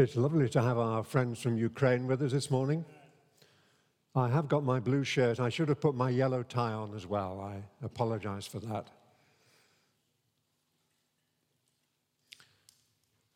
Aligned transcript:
It's 0.00 0.16
lovely 0.16 0.48
to 0.48 0.62
have 0.62 0.78
our 0.78 1.04
friends 1.04 1.42
from 1.42 1.58
Ukraine 1.58 2.06
with 2.06 2.22
us 2.22 2.32
this 2.32 2.50
morning. 2.50 2.86
I 4.16 4.30
have 4.30 4.48
got 4.48 4.64
my 4.64 4.80
blue 4.80 5.04
shirt. 5.04 5.38
I 5.38 5.50
should 5.50 5.68
have 5.68 5.82
put 5.82 5.94
my 5.94 6.08
yellow 6.08 6.42
tie 6.42 6.72
on 6.72 6.94
as 6.94 7.06
well. 7.06 7.38
I 7.38 7.64
apologize 7.84 8.46
for 8.46 8.60
that. 8.60 8.88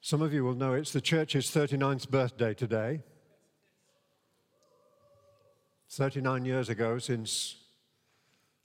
Some 0.01 0.23
of 0.23 0.33
you 0.33 0.43
will 0.43 0.55
know 0.55 0.73
it's 0.73 0.91
the 0.91 1.03
church's 1.03 1.51
39th 1.51 2.09
birthday 2.09 2.55
today. 2.55 3.03
39 5.91 6.47
years 6.47 6.71
ago 6.71 6.99
since 6.99 7.57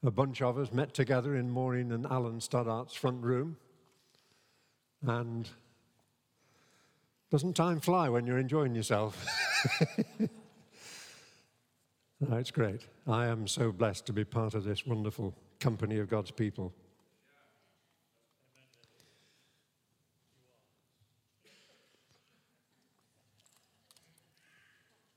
a 0.03 0.11
bunch 0.11 0.41
of 0.41 0.57
us 0.57 0.71
met 0.71 0.93
together 0.93 1.35
in 1.35 1.49
Maureen 1.49 1.91
and 1.91 2.05
Alan 2.05 2.39
Stoddart's 2.39 2.93
front 2.93 3.21
room. 3.21 3.57
And 5.01 5.49
doesn't 7.31 7.55
time 7.55 7.79
fly 7.79 8.09
when 8.09 8.25
you're 8.25 8.39
enjoying 8.39 8.73
yourself? 8.73 9.23
no, 12.19 12.37
it's 12.37 12.49
great. 12.51 12.87
I 13.07 13.27
am 13.27 13.47
so 13.47 13.71
blessed 13.71 14.07
to 14.07 14.13
be 14.13 14.25
part 14.25 14.55
of 14.55 14.63
this 14.63 14.85
wonderful 14.85 15.35
company 15.59 15.99
of 15.99 16.09
God's 16.09 16.31
people. 16.31 16.73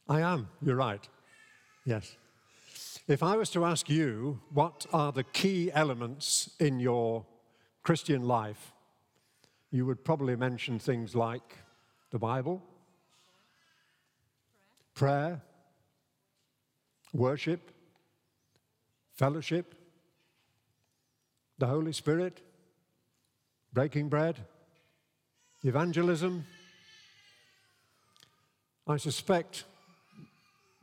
I 0.07 0.21
am, 0.21 0.49
you're 0.60 0.77
right. 0.77 1.09
Yes. 1.87 2.16
If 3.09 3.23
I 3.23 3.37
was 3.37 3.49
to 3.51 3.65
ask 3.65 3.88
you 3.88 4.41
what 4.52 4.85
are 4.93 5.10
the 5.10 5.24
key 5.24 5.73
elements 5.73 6.51
in 6.60 6.79
your 6.79 7.24
Christian 7.83 8.23
life, 8.24 8.73
you 9.71 9.87
would 9.87 10.04
probably 10.04 10.37
mention 10.37 10.79
things 10.79 11.16
like 11.16 11.62
the 12.13 12.18
Bible, 12.18 12.63
prayer, 14.95 15.41
worship, 17.15 17.71
fellowship, 19.15 19.74
the 21.59 21.66
Holy 21.66 21.93
Spirit, 21.93 22.41
breaking 23.73 24.10
bread, 24.10 24.37
evangelism. 25.65 26.45
I 28.87 28.99
suspect 28.99 29.65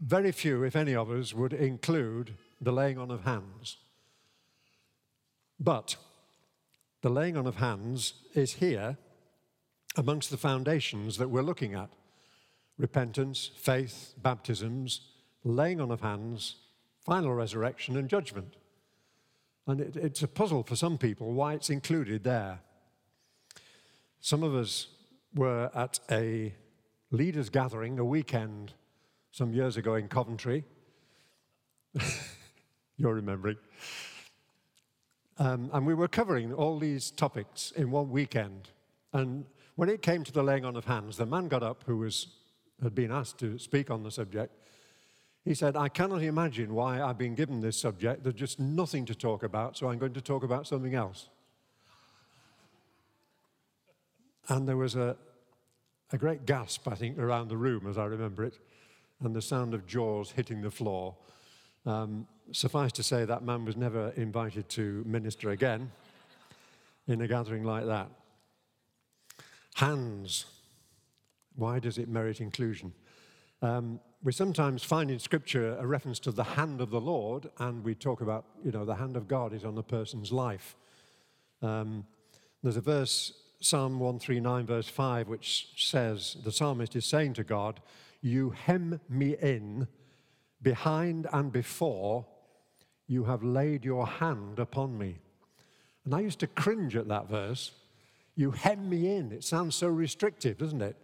very 0.01 0.31
few, 0.31 0.63
if 0.63 0.75
any 0.75 0.95
of 0.95 1.11
us, 1.11 1.33
would 1.33 1.53
include 1.53 2.33
the 2.59 2.71
laying 2.71 2.97
on 2.97 3.11
of 3.11 3.23
hands. 3.23 3.77
But 5.59 5.95
the 7.01 7.09
laying 7.09 7.37
on 7.37 7.45
of 7.45 7.57
hands 7.57 8.13
is 8.33 8.53
here 8.53 8.97
amongst 9.99 10.31
the 10.31 10.37
foundations 10.37 11.17
that 11.17 11.29
we're 11.29 11.41
looking 11.41 11.75
at 11.75 11.89
repentance, 12.77 13.51
faith, 13.57 14.13
baptisms, 14.23 15.01
laying 15.43 15.81
on 15.81 15.91
of 15.91 15.99
hands, 15.99 16.55
final 17.05 17.33
resurrection, 17.33 17.97
and 17.97 18.07
judgment. 18.07 18.55
And 19.67 19.81
it, 19.81 19.97
it's 19.97 20.23
a 20.23 20.27
puzzle 20.29 20.63
for 20.63 20.77
some 20.77 20.97
people 20.97 21.33
why 21.33 21.53
it's 21.53 21.69
included 21.69 22.23
there. 22.23 22.59
Some 24.21 24.41
of 24.41 24.55
us 24.55 24.87
were 25.35 25.69
at 25.75 25.99
a 26.09 26.53
leaders' 27.11 27.49
gathering, 27.49 27.99
a 27.99 28.05
weekend, 28.05 28.71
some 29.31 29.53
years 29.53 29.75
ago 29.75 29.95
in 29.95 30.07
Coventry. 30.07 30.63
You're 32.95 33.15
remembering. 33.15 33.57
Um, 35.37 35.69
and 35.73 35.85
we 35.85 35.93
were 35.93 36.07
covering 36.07 36.53
all 36.53 36.79
these 36.79 37.11
topics 37.11 37.71
in 37.71 37.91
one 37.91 38.09
weekend. 38.09 38.69
And 39.11 39.45
when 39.79 39.87
it 39.87 40.01
came 40.01 40.25
to 40.25 40.33
the 40.33 40.43
laying 40.43 40.65
on 40.65 40.75
of 40.75 40.83
hands, 40.83 41.15
the 41.15 41.25
man 41.25 41.47
got 41.47 41.63
up 41.63 41.85
who 41.85 41.95
was, 41.95 42.27
had 42.83 42.93
been 42.93 43.13
asked 43.13 43.37
to 43.37 43.57
speak 43.57 43.89
on 43.89 44.03
the 44.03 44.11
subject. 44.11 44.53
He 45.45 45.53
said, 45.53 45.77
I 45.77 45.87
cannot 45.87 46.21
imagine 46.21 46.73
why 46.73 47.01
I've 47.01 47.17
been 47.17 47.33
given 47.33 47.61
this 47.61 47.79
subject. 47.79 48.21
There's 48.21 48.35
just 48.35 48.59
nothing 48.59 49.05
to 49.05 49.15
talk 49.15 49.41
about, 49.41 49.77
so 49.77 49.87
I'm 49.87 49.97
going 49.97 50.11
to 50.15 50.21
talk 50.21 50.43
about 50.43 50.67
something 50.67 50.95
else. 50.95 51.29
And 54.49 54.67
there 54.67 54.75
was 54.75 54.97
a, 54.97 55.15
a 56.11 56.17
great 56.17 56.45
gasp, 56.45 56.85
I 56.85 56.95
think, 56.95 57.17
around 57.17 57.47
the 57.47 57.55
room 57.55 57.87
as 57.87 57.97
I 57.97 58.03
remember 58.03 58.43
it, 58.43 58.59
and 59.21 59.33
the 59.33 59.41
sound 59.41 59.73
of 59.73 59.87
jaws 59.87 60.31
hitting 60.31 60.61
the 60.61 60.71
floor. 60.71 61.15
Um, 61.85 62.27
suffice 62.51 62.91
to 62.91 63.03
say, 63.03 63.23
that 63.23 63.43
man 63.43 63.63
was 63.63 63.77
never 63.77 64.09
invited 64.17 64.67
to 64.71 65.05
minister 65.07 65.51
again 65.51 65.89
in 67.07 67.21
a 67.21 67.29
gathering 67.29 67.63
like 67.63 67.85
that. 67.85 68.09
Hands. 69.79 70.45
Why 71.55 71.79
does 71.79 71.97
it 71.97 72.09
merit 72.09 72.41
inclusion? 72.41 72.91
Um, 73.61 74.01
we 74.21 74.33
sometimes 74.33 74.83
find 74.83 75.09
in 75.09 75.19
Scripture 75.19 75.77
a 75.77 75.87
reference 75.87 76.19
to 76.19 76.33
the 76.33 76.43
hand 76.43 76.81
of 76.81 76.89
the 76.89 76.99
Lord, 76.99 77.49
and 77.59 77.81
we 77.81 77.95
talk 77.95 78.19
about, 78.19 78.43
you 78.61 78.73
know, 78.73 78.83
the 78.83 78.95
hand 78.95 79.15
of 79.15 79.29
God 79.29 79.53
is 79.53 79.63
on 79.63 79.77
a 79.77 79.81
person's 79.81 80.33
life. 80.33 80.75
Um, 81.61 82.05
there's 82.61 82.75
a 82.75 82.81
verse, 82.81 83.31
Psalm 83.61 84.01
139, 84.01 84.65
verse 84.65 84.89
5, 84.89 85.29
which 85.29 85.69
says, 85.77 86.35
the 86.43 86.51
psalmist 86.51 86.97
is 86.97 87.05
saying 87.05 87.35
to 87.35 87.45
God, 87.45 87.79
You 88.19 88.49
hem 88.49 88.99
me 89.07 89.37
in 89.41 89.87
behind 90.61 91.25
and 91.31 91.53
before, 91.53 92.25
you 93.07 93.23
have 93.23 93.43
laid 93.43 93.85
your 93.85 94.05
hand 94.05 94.59
upon 94.59 94.97
me. 94.97 95.19
And 96.03 96.13
I 96.13 96.19
used 96.19 96.39
to 96.39 96.47
cringe 96.47 96.97
at 96.97 97.07
that 97.07 97.29
verse 97.29 97.71
you 98.39 98.51
hem 98.51 98.89
me 98.89 99.17
in. 99.17 99.33
It 99.33 99.43
sounds 99.43 99.75
so 99.75 99.89
restrictive, 99.89 100.57
doesn't 100.57 100.81
it? 100.81 100.95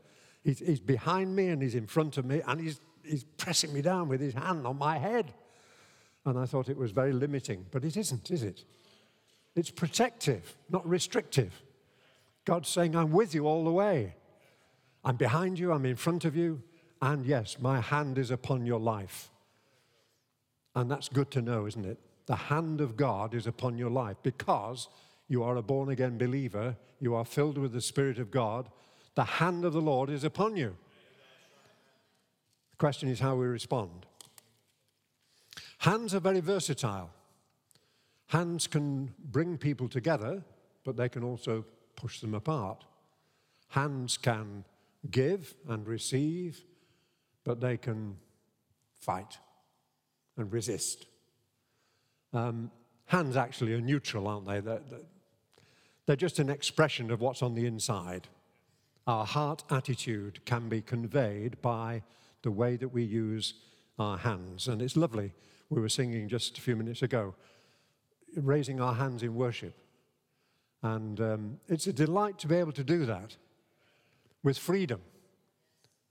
He's, 0.42 0.60
he's 0.60 0.80
behind 0.80 1.36
me 1.36 1.50
and 1.50 1.62
he's 1.62 1.76
in 1.76 1.86
front 1.86 2.18
of 2.18 2.24
me 2.24 2.42
and 2.48 2.62
he's, 2.62 2.80
he's 3.04 3.26
pressing 3.36 3.74
me 3.74 3.82
down 3.82 4.08
with 4.08 4.22
his 4.22 4.34
hand 4.34 4.66
on 4.66 4.78
my 4.78 4.98
head. 4.98 5.34
And 6.24 6.40
I 6.40 6.46
thought 6.46 6.70
it 6.70 6.78
was 6.78 6.92
very 6.92 7.12
limiting, 7.12 7.66
but 7.72 7.84
it 7.84 7.98
isn't, 7.98 8.32
is 8.32 8.42
it? 8.42 8.64
It's 9.54 9.70
protective, 9.70 10.56
not 10.70 10.88
restrictive. 10.88 11.62
God's 12.46 12.70
saying, 12.70 12.96
I'm 12.96 13.12
with 13.12 13.36
you 13.36 13.48
all 13.48 13.66
the 13.66 13.72
way. 13.72 14.16
I'm 15.04 15.18
behind 15.18 15.60
you, 15.60 15.74
I'm 15.74 15.86
in 15.86 15.98
front 15.98 16.24
of 16.24 16.38
you, 16.38 16.64
and 17.02 17.26
yes, 17.26 17.58
my 17.60 17.82
hand 17.82 18.18
is 18.18 18.32
upon 18.32 18.66
your 18.66 18.80
life. 18.80 19.30
And 20.74 20.90
that's 20.90 21.10
good 21.10 21.32
to 21.32 21.42
know, 21.42 21.66
isn't 21.66 21.86
it? 21.86 22.00
The 22.28 22.36
hand 22.36 22.80
of 22.80 22.96
God 22.96 23.34
is 23.34 23.46
upon 23.46 23.78
your 23.78 23.90
life 23.90 24.16
because 24.24 24.88
you 25.28 25.44
are 25.44 25.56
a 25.58 25.62
born 25.62 25.90
again 25.90 26.18
believer, 26.18 26.76
you 27.00 27.16
are 27.16 27.26
filled 27.26 27.58
with 27.58 27.74
the 27.74 27.82
Spirit 27.82 28.20
of 28.20 28.32
God, 28.32 28.70
the 29.16 29.24
hand 29.24 29.66
of 29.66 29.74
the 29.74 29.82
Lord 29.82 30.10
is 30.10 30.24
upon 30.24 30.56
you. 30.56 30.76
The 32.72 32.78
question 32.78 33.10
is 33.10 33.20
how 33.20 33.36
we 33.36 33.46
respond. 33.46 34.06
Hands 35.80 36.14
are 36.14 36.20
very 36.20 36.42
versatile. 36.42 37.10
Hands 38.28 38.68
can 38.68 39.14
bring 39.20 39.58
people 39.58 39.88
together, 39.88 40.44
but 40.84 40.98
they 40.98 41.10
can 41.10 41.24
also 41.24 41.66
push 41.96 42.20
them 42.20 42.34
apart. 42.34 42.84
Hands 43.70 44.18
can 44.18 44.66
give 45.10 45.56
and 45.68 45.88
receive, 45.88 46.64
but 47.44 47.62
they 47.62 47.78
can 47.78 48.18
fight 49.00 49.38
and 50.38 50.52
resist. 50.52 51.06
Um, 52.34 52.72
hands 53.06 53.38
actually 53.38 53.74
are 53.74 53.82
neutral, 53.82 54.28
aren't 54.28 54.48
they? 54.48 54.60
They're, 54.60 54.82
they're 56.06 56.16
just 56.16 56.40
an 56.40 56.50
expression 56.50 57.10
of 57.12 57.22
what's 57.22 57.42
on 57.42 57.56
the 57.56 57.66
inside. 57.66 58.28
Our 59.08 59.26
heart 59.26 59.64
attitude 59.70 60.44
can 60.46 60.70
be 60.70 60.82
conveyed 60.82 61.62
by 61.62 62.04
the 62.44 62.52
way 62.52 62.76
that 62.76 62.90
we 62.90 63.04
use 63.04 63.56
our 63.98 64.18
hands. 64.18 64.68
And 64.68 64.82
it's 64.82 64.96
lovely. 64.96 65.34
We 65.70 65.82
were 65.82 65.90
singing 65.90 66.28
just 66.28 66.58
a 66.58 66.62
few 66.62 66.76
minutes 66.76 67.02
ago, 67.02 67.34
raising 68.36 68.80
our 68.80 68.94
hands 68.94 69.24
in 69.24 69.36
worship. 69.36 69.76
And 70.84 71.20
um, 71.20 71.60
it's 71.68 71.88
a 71.88 71.94
delight 71.94 72.38
to 72.40 72.48
be 72.48 72.56
able 72.56 72.74
to 72.74 72.84
do 72.84 73.06
that 73.06 73.36
with 74.44 74.58
freedom 74.58 75.02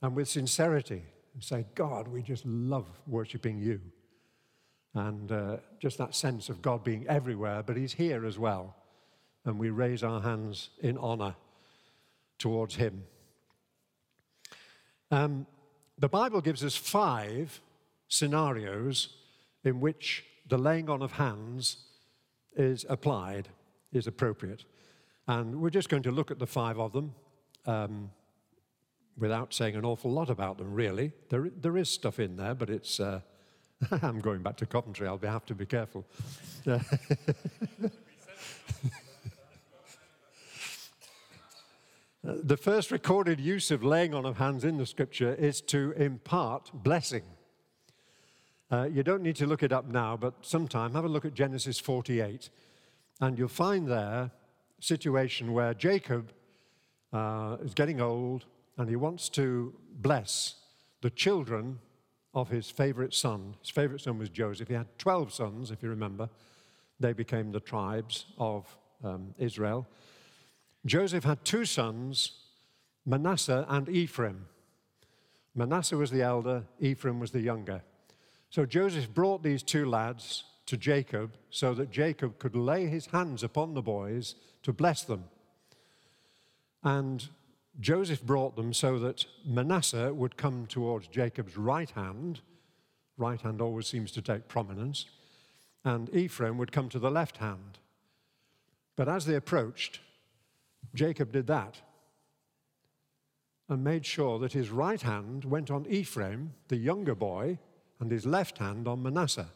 and 0.02 0.16
with 0.16 0.28
sincerity 0.28 1.04
and 1.34 1.42
say, 1.42 1.66
God, 1.74 2.08
we 2.08 2.22
just 2.22 2.44
love 2.44 2.88
worshiping 3.06 3.60
you. 3.60 3.80
And 4.94 5.30
uh, 5.30 5.56
just 5.78 5.98
that 5.98 6.14
sense 6.14 6.48
of 6.48 6.62
God 6.62 6.82
being 6.82 7.06
everywhere, 7.08 7.62
but 7.64 7.76
He's 7.76 7.92
here 7.92 8.26
as 8.26 8.38
well 8.38 8.76
and 9.44 9.58
we 9.58 9.70
raise 9.70 10.02
our 10.02 10.20
hands 10.20 10.70
in 10.80 10.96
honor 10.98 11.34
towards 12.38 12.76
Him. 12.76 13.04
Um, 15.10 15.46
the 15.98 16.08
Bible 16.08 16.40
gives 16.40 16.64
us 16.64 16.76
five 16.76 17.60
scenarios 18.08 19.16
in 19.64 19.80
which 19.80 20.24
the 20.48 20.58
laying 20.58 20.90
on 20.90 21.02
of 21.02 21.12
hands 21.12 21.84
is 22.56 22.84
applied, 22.88 23.48
is 23.92 24.06
appropriate. 24.06 24.64
And 25.26 25.60
we're 25.60 25.70
just 25.70 25.88
going 25.88 26.02
to 26.02 26.10
look 26.10 26.30
at 26.30 26.38
the 26.38 26.46
five 26.46 26.78
of 26.78 26.92
them 26.92 27.14
um, 27.66 28.10
without 29.16 29.54
saying 29.54 29.76
an 29.76 29.84
awful 29.84 30.10
lot 30.10 30.28
about 30.28 30.58
them, 30.58 30.74
really. 30.74 31.12
There, 31.30 31.48
there 31.60 31.76
is 31.76 31.88
stuff 31.88 32.18
in 32.18 32.36
there, 32.36 32.54
but 32.54 32.70
it's. 32.70 33.00
Uh, 33.00 33.20
I'm 34.02 34.20
going 34.20 34.42
back 34.42 34.56
to 34.58 34.66
Coventry, 34.66 35.06
I'll 35.06 35.18
have 35.18 35.46
to 35.46 35.54
be 35.54 35.66
careful. 35.66 36.04
Uh, 36.66 36.78
the 42.24 42.56
first 42.56 42.90
recorded 42.90 43.38
use 43.38 43.70
of 43.70 43.84
laying 43.84 44.14
on 44.14 44.24
of 44.24 44.38
hands 44.38 44.64
in 44.64 44.78
the 44.78 44.86
scripture 44.86 45.34
is 45.34 45.60
to 45.60 45.92
impart 45.92 46.70
blessing. 46.72 47.22
Uh, 48.70 48.84
you 48.84 49.02
don't 49.02 49.22
need 49.22 49.36
to 49.36 49.46
look 49.46 49.62
it 49.62 49.72
up 49.72 49.86
now, 49.86 50.16
but 50.16 50.32
sometime 50.40 50.94
have 50.94 51.04
a 51.04 51.08
look 51.08 51.26
at 51.26 51.34
Genesis 51.34 51.78
48, 51.78 52.48
and 53.20 53.38
you'll 53.38 53.48
find 53.48 53.86
there 53.86 53.98
a 53.98 54.32
situation 54.80 55.52
where 55.52 55.74
Jacob 55.74 56.32
uh, 57.12 57.58
is 57.62 57.74
getting 57.74 58.00
old 58.00 58.46
and 58.78 58.88
he 58.88 58.96
wants 58.96 59.28
to 59.28 59.74
bless 59.96 60.54
the 61.02 61.10
children 61.10 61.78
of 62.32 62.48
his 62.48 62.70
favorite 62.70 63.12
son. 63.12 63.54
His 63.60 63.68
favorite 63.68 64.00
son 64.00 64.18
was 64.18 64.30
Joseph. 64.30 64.68
He 64.68 64.74
had 64.74 64.98
12 64.98 65.30
sons, 65.30 65.70
if 65.70 65.82
you 65.82 65.90
remember. 65.90 66.30
They 66.98 67.12
became 67.12 67.52
the 67.52 67.60
tribes 67.60 68.24
of 68.38 68.66
um, 69.04 69.34
Israel. 69.38 69.86
Joseph 70.86 71.24
had 71.24 71.44
two 71.44 71.64
sons, 71.64 72.32
Manasseh 73.06 73.64
and 73.68 73.88
Ephraim. 73.88 74.46
Manasseh 75.54 75.96
was 75.96 76.10
the 76.10 76.22
elder, 76.22 76.64
Ephraim 76.80 77.20
was 77.20 77.30
the 77.30 77.40
younger. 77.40 77.82
So 78.50 78.66
Joseph 78.66 79.12
brought 79.12 79.42
these 79.42 79.62
two 79.62 79.86
lads 79.86 80.44
to 80.66 80.76
Jacob 80.76 81.36
so 81.50 81.74
that 81.74 81.90
Jacob 81.90 82.38
could 82.38 82.56
lay 82.56 82.86
his 82.86 83.06
hands 83.06 83.42
upon 83.42 83.74
the 83.74 83.82
boys 83.82 84.34
to 84.62 84.72
bless 84.72 85.02
them. 85.02 85.24
And 86.82 87.28
Joseph 87.80 88.22
brought 88.22 88.56
them 88.56 88.72
so 88.72 88.98
that 88.98 89.24
Manasseh 89.44 90.12
would 90.12 90.36
come 90.36 90.66
towards 90.66 91.08
Jacob's 91.08 91.56
right 91.56 91.90
hand. 91.90 92.40
Right 93.16 93.40
hand 93.40 93.60
always 93.60 93.86
seems 93.86 94.12
to 94.12 94.22
take 94.22 94.48
prominence. 94.48 95.06
And 95.84 96.14
Ephraim 96.14 96.58
would 96.58 96.72
come 96.72 96.88
to 96.90 96.98
the 96.98 97.10
left 97.10 97.38
hand. 97.38 97.78
But 98.96 99.08
as 99.08 99.26
they 99.26 99.34
approached, 99.34 100.00
Jacob 100.94 101.32
did 101.32 101.46
that 101.48 101.80
and 103.68 103.82
made 103.82 104.04
sure 104.04 104.38
that 104.38 104.52
his 104.52 104.70
right 104.70 105.00
hand 105.00 105.44
went 105.44 105.70
on 105.70 105.86
Ephraim, 105.86 106.52
the 106.68 106.76
younger 106.76 107.14
boy, 107.14 107.58
and 107.98 108.10
his 108.10 108.26
left 108.26 108.58
hand 108.58 108.86
on 108.86 109.02
Manasseh. 109.02 109.48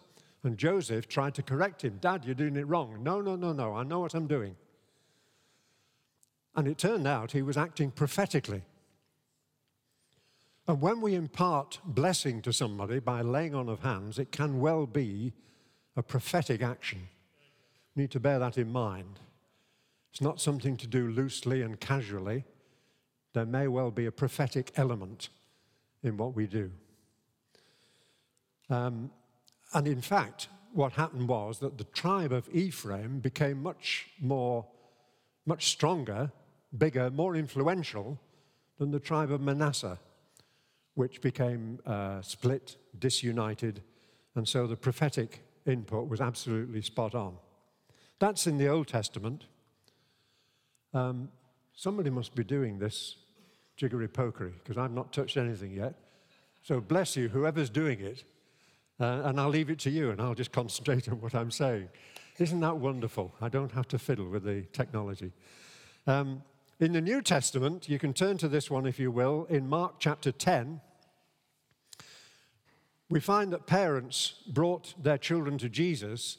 And 0.43 0.57
Joseph 0.57 1.09
tried 1.09 1.35
to 1.35 1.43
correct 1.43 1.83
him 1.83 1.99
Dad, 2.01 2.25
you're 2.25 2.35
doing 2.35 2.57
it 2.57 2.67
wrong. 2.67 3.03
No, 3.03 3.21
no, 3.21 3.37
no, 3.37 3.53
no, 3.53 3.75
I 3.75 3.83
know 3.83 4.01
what 4.01 4.15
I'm 4.15 4.27
doing. 4.27 4.57
And 6.57 6.67
it 6.67 6.79
turned 6.79 7.07
out 7.07 7.33
he 7.33 7.43
was 7.43 7.57
acting 7.57 7.91
prophetically. 7.91 8.63
And 10.67 10.81
when 10.81 11.01
we 11.01 11.15
impart 11.15 11.81
blessing 11.85 12.43
to 12.43 12.53
somebody 12.53 12.99
by 12.99 13.23
laying 13.23 13.55
on 13.55 13.69
of 13.69 13.81
hands, 13.81 14.19
it 14.19 14.33
can 14.33 14.61
well 14.61 14.87
be 14.87 15.33
a 15.97 16.03
prophetic 16.03 16.63
action. 16.63 17.09
We 17.95 18.03
need 18.03 18.11
to 18.13 18.21
bear 18.21 18.39
that 18.39 18.59
in 18.59 18.71
mind. 18.71 19.19
It's 20.19 20.25
not 20.25 20.41
something 20.41 20.77
to 20.79 20.89
do 20.89 21.07
loosely 21.11 21.63
and 21.63 21.79
casually. 21.79 22.45
There 23.35 23.47
may 23.47 23.69
well 23.69 23.93
be 23.93 24.07
a 24.07 24.11
prophetic 24.11 24.73
element 24.75 25.29
in 26.03 26.17
what 26.17 26.35
we 26.35 26.49
do. 26.49 26.73
Um, 28.69 29.13
and 29.75 29.87
in 29.87 30.01
fact, 30.01 30.49
what 30.73 30.95
happened 30.95 31.29
was 31.29 31.61
that 31.61 31.79
the 31.79 31.85
tribe 31.85 32.33
of 32.33 32.49
Ephraim 32.53 33.21
became 33.21 33.63
much 33.63 34.09
more, 34.21 34.67
much 35.47 35.69
stronger, 35.69 36.33
bigger, 36.77 37.13
more 37.13 37.37
influential 37.37 38.19
than 38.79 38.91
the 38.91 38.99
tribe 38.99 39.31
of 39.31 39.41
Manasseh, 39.41 40.01
which 40.95 41.21
became 41.21 41.79
uh, 41.87 42.23
split, 42.23 42.77
disunited, 42.99 43.85
and 44.35 44.49
so 44.49 44.67
the 44.67 44.75
prophetic 44.75 45.45
input 45.65 46.09
was 46.09 46.21
absolutely 46.21 46.83
spot 46.83 47.15
on. 47.15 47.37
That's 48.19 48.49
in 48.49 48.59
the 48.59 48.67
Old 48.67 48.89
Testament. 48.89 49.45
Um, 50.95 51.29
somebody 51.75 52.11
must 52.11 52.35
be 52.35 52.45
doing 52.45 52.79
this 52.79 53.17
jiggery 53.77 54.09
pokery 54.09 54.53
because 54.63 54.77
I've 54.77 54.93
not 54.93 55.13
touched 55.13 55.37
anything 55.37 55.73
yet. 55.73 55.95
So 56.63 56.81
bless 56.81 57.17
you, 57.17 57.29
whoever's 57.29 57.71
doing 57.71 58.01
it. 58.01 58.25
Uh, 59.01 59.23
and 59.25 59.41
I'll 59.41 59.49
leave 59.49 59.71
it 59.71 59.79
to 59.81 59.91
you 59.91 60.11
and 60.11 60.21
I'll 60.21 60.35
just 60.35 60.51
concentrate 60.51 61.09
on 61.09 61.21
what 61.21 61.35
I'm 61.35 61.53
saying. 61.53 61.89
Isn't 62.39 62.61
that 62.61 62.77
wonderful? 62.77 63.33
I 63.41 63.49
don't 63.49 63.73
have 63.73 63.87
to 63.89 63.99
fiddle 63.99 64.29
with 64.29 64.45
the 64.45 64.63
technology. 64.73 65.33
Um, 66.07 66.43
in 66.81 66.93
the 66.93 67.01
New 67.01 67.23
Testament, 67.23 67.89
you 67.89 67.99
can 67.99 68.13
turn 68.13 68.39
to 68.39 68.49
this 68.49 68.71
one 68.71 68.87
if 68.87 68.99
you 68.99 69.11
will, 69.11 69.47
in 69.49 69.69
Mark 69.69 69.95
chapter 69.99 70.33
10. 70.33 70.81
We 73.11 73.21
find 73.21 73.53
that 73.53 73.67
parents 73.67 74.35
brought 74.49 74.95
their 75.03 75.19
children 75.19 75.59
to 75.59 75.69
Jesus 75.69 76.39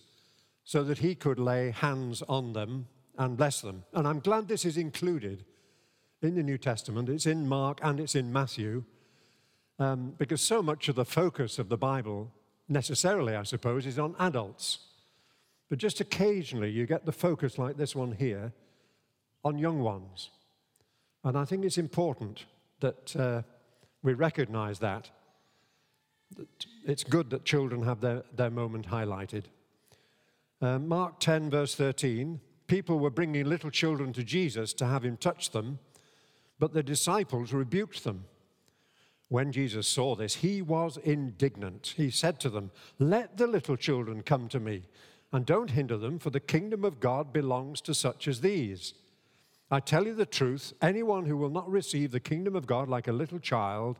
so 0.63 0.83
that 0.83 0.99
he 0.99 1.15
could 1.15 1.39
lay 1.39 1.71
hands 1.71 2.21
on 2.29 2.53
them 2.53 2.87
and 3.19 3.35
bless 3.35 3.61
them. 3.61 3.83
And 3.93 4.07
I'm 4.07 4.21
glad 4.21 4.47
this 4.47 4.65
is 4.65 4.77
included 4.77 5.43
in 6.21 6.35
the 6.35 6.41
New 6.41 6.57
Testament. 6.57 7.09
It's 7.09 7.25
in 7.25 7.47
Mark 7.47 7.79
and 7.83 7.99
it's 7.99 8.15
in 8.15 8.31
Matthew, 8.31 8.85
um, 9.77 10.15
because 10.17 10.41
so 10.41 10.63
much 10.63 10.87
of 10.87 10.95
the 10.95 11.05
focus 11.05 11.59
of 11.59 11.69
the 11.69 11.77
Bible, 11.77 12.31
necessarily, 12.69 13.35
I 13.35 13.43
suppose, 13.43 13.85
is 13.85 13.99
on 13.99 14.15
adults. 14.19 14.79
But 15.69 15.79
just 15.79 15.99
occasionally 15.99 16.71
you 16.71 16.85
get 16.85 17.05
the 17.05 17.11
focus 17.11 17.57
like 17.57 17.77
this 17.77 17.95
one 17.95 18.13
here 18.13 18.53
on 19.43 19.57
young 19.57 19.79
ones. 19.79 20.29
And 21.23 21.37
I 21.37 21.43
think 21.43 21.65
it's 21.65 21.77
important 21.77 22.45
that 22.79 23.15
uh, 23.17 23.41
we 24.01 24.13
recognize 24.13 24.79
that. 24.79 25.09
that. 26.37 26.65
It's 26.85 27.03
good 27.03 27.29
that 27.31 27.43
children 27.43 27.83
have 27.83 27.99
their, 27.99 28.23
their 28.33 28.49
moment 28.49 28.87
highlighted. 28.87 29.43
Uh, 30.61 30.79
Mark 30.79 31.19
10, 31.19 31.49
verse 31.49 31.75
13 31.75 32.39
people 32.69 32.99
were 32.99 33.09
bringing 33.09 33.45
little 33.45 33.71
children 33.71 34.13
to 34.13 34.23
Jesus 34.23 34.71
to 34.73 34.85
have 34.85 35.03
him 35.03 35.17
touch 35.17 35.49
them, 35.49 35.79
but 36.59 36.73
the 36.73 36.83
disciples 36.83 37.51
rebuked 37.51 38.05
them. 38.05 38.25
When 39.27 39.51
Jesus 39.51 39.87
saw 39.87 40.15
this, 40.15 40.35
he 40.35 40.61
was 40.61 40.97
indignant. 40.97 41.93
He 41.97 42.09
said 42.09 42.39
to 42.39 42.49
them, 42.49 42.71
Let 42.97 43.37
the 43.37 43.47
little 43.47 43.75
children 43.75 44.21
come 44.23 44.47
to 44.49 44.59
me, 44.59 44.83
and 45.31 45.45
don't 45.45 45.71
hinder 45.71 45.97
them, 45.97 46.17
for 46.17 46.29
the 46.29 46.39
kingdom 46.39 46.85
of 46.85 46.99
God 46.99 47.33
belongs 47.33 47.81
to 47.81 47.93
such 47.93 48.27
as 48.27 48.41
these. 48.41 48.93
I 49.69 49.79
tell 49.79 50.05
you 50.05 50.15
the 50.15 50.25
truth 50.25 50.73
anyone 50.81 51.25
who 51.25 51.37
will 51.37 51.51
not 51.51 51.69
receive 51.69 52.11
the 52.11 52.19
kingdom 52.19 52.55
of 52.55 52.65
God 52.65 52.87
like 52.87 53.07
a 53.07 53.13
little 53.13 53.39
child 53.39 53.99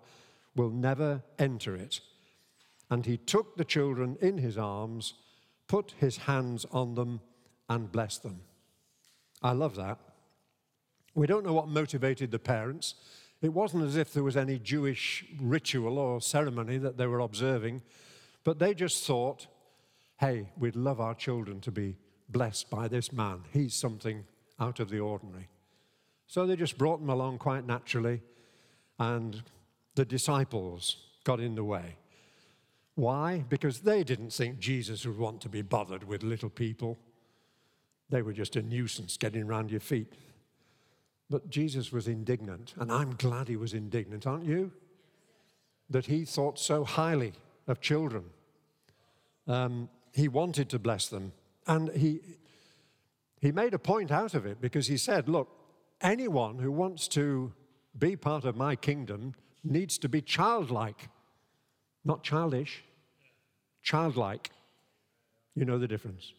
will 0.56 0.72
never 0.72 1.22
enter 1.38 1.76
it. 1.76 2.02
And 2.90 3.06
he 3.06 3.18
took 3.18 3.56
the 3.56 3.66
children 3.66 4.18
in 4.20 4.40
his 4.40 4.58
arms, 4.58 5.14
put 5.68 5.94
his 6.00 6.18
hands 6.18 6.66
on 6.72 6.96
them, 6.96 7.22
and 7.70 7.92
blessed 7.92 8.24
them. 8.24 8.42
I 9.42 9.52
love 9.52 9.76
that. 9.76 10.00
We 11.16 11.28
don't 11.28 11.46
know 11.46 11.54
what 11.54 11.68
motivated 11.68 12.32
the 12.32 12.40
parents. 12.40 12.96
It 13.42 13.54
wasn't 13.54 13.86
as 13.86 13.96
if 13.96 14.14
there 14.14 14.24
was 14.24 14.38
any 14.38 14.60
Jewish 14.60 15.26
ritual 15.40 15.98
or 15.98 16.22
ceremony 16.22 16.78
that 16.78 16.98
they 16.98 17.08
were 17.08 17.20
observing, 17.20 17.82
but 18.44 18.60
they 18.60 18.74
just 18.74 19.06
thought, 19.06 19.48
hey, 20.18 20.50
we'd 20.58 20.76
love 20.76 21.00
our 21.00 21.16
children 21.16 21.62
to 21.62 21.72
be 21.72 21.96
blessed 22.28 22.70
by 22.70 22.88
this 22.88 23.12
man. 23.14 23.44
He's 23.52 23.74
something 23.74 24.26
out 24.60 24.80
of 24.80 24.90
the 24.90 25.00
ordinary. 25.00 25.48
So 26.28 26.46
they 26.46 26.56
just 26.56 26.78
brought 26.78 27.00
them 27.00 27.10
along 27.10 27.40
quite 27.40 27.66
naturally, 27.66 28.22
and 29.00 29.42
the 29.96 30.06
disciples 30.06 30.98
got 31.24 31.40
in 31.40 31.56
the 31.56 31.64
way. 31.64 31.96
Why? 32.96 33.46
Because 33.48 33.80
they 33.80 34.04
didn't 34.04 34.34
think 34.34 34.60
Jesus 34.60 35.06
would 35.06 35.18
want 35.18 35.42
to 35.42 35.50
be 35.50 35.62
bothered 35.62 36.04
with 36.04 36.22
little 36.22 36.50
people. 36.50 36.98
They 38.10 38.22
were 38.22 38.34
just 38.34 38.56
a 38.56 38.62
nuisance 38.62 39.18
getting 39.18 39.44
around 39.44 39.72
your 39.72 39.80
feet. 39.80 40.14
But 41.30 41.50
Jesus 41.50 41.92
was 41.92 42.08
indignant, 42.08 42.74
and 42.78 42.92
I'm 42.92 43.16
glad 43.16 43.48
he 43.48 43.56
was 43.56 43.74
indignant, 43.74 44.26
aren't 44.26 44.46
you? 44.46 44.72
That 45.90 46.08
he 46.08 46.26
thought 46.26 46.58
so 46.58 46.84
highly 46.84 47.34
of 47.68 47.82
children. 47.82 48.26
Um, 49.48 49.90
he 50.12 50.28
wanted 50.28 50.70
to 50.70 50.80
bless 50.80 51.08
them. 51.08 51.34
And 51.68 51.90
he, 51.90 52.22
he 53.40 53.52
made 53.52 53.76
a 53.76 53.80
point 53.80 54.12
out 54.12 54.34
of 54.34 54.46
it 54.46 54.60
because 54.60 54.88
he 54.88 54.98
said, 54.98 55.30
Look, 55.30 55.50
anyone 56.02 56.58
who 56.58 56.72
wants 56.72 57.08
to 57.10 57.54
be 57.98 58.16
part 58.16 58.44
of 58.44 58.56
my 58.56 58.76
kingdom 58.76 59.36
needs 59.64 59.98
to 60.00 60.10
be 60.10 60.22
childlike, 60.22 61.10
not 62.04 62.24
childish, 62.24 62.84
childlike. 63.84 64.50
You 65.54 65.66
know 65.66 65.78
the 65.78 65.88
difference. 65.88 66.34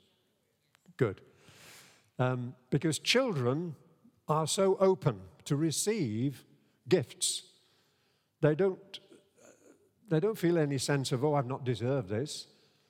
Good. 0.97 1.21
Um, 2.21 2.55
because 2.69 2.99
children 2.99 3.75
are 4.29 4.47
so 4.47 4.77
open 4.79 5.19
to 5.47 5.57
receive 5.57 6.45
gifts. 6.87 7.45
They 8.43 8.55
don't, 8.55 9.01
they 10.11 10.21
don't 10.21 10.37
feel 10.37 10.59
any 10.59 10.77
sense 10.77 11.13
of, 11.13 11.25
oh, 11.25 11.35
I've 11.35 11.47
not 11.47 11.65
deserved 11.65 12.11
this. 12.11 12.47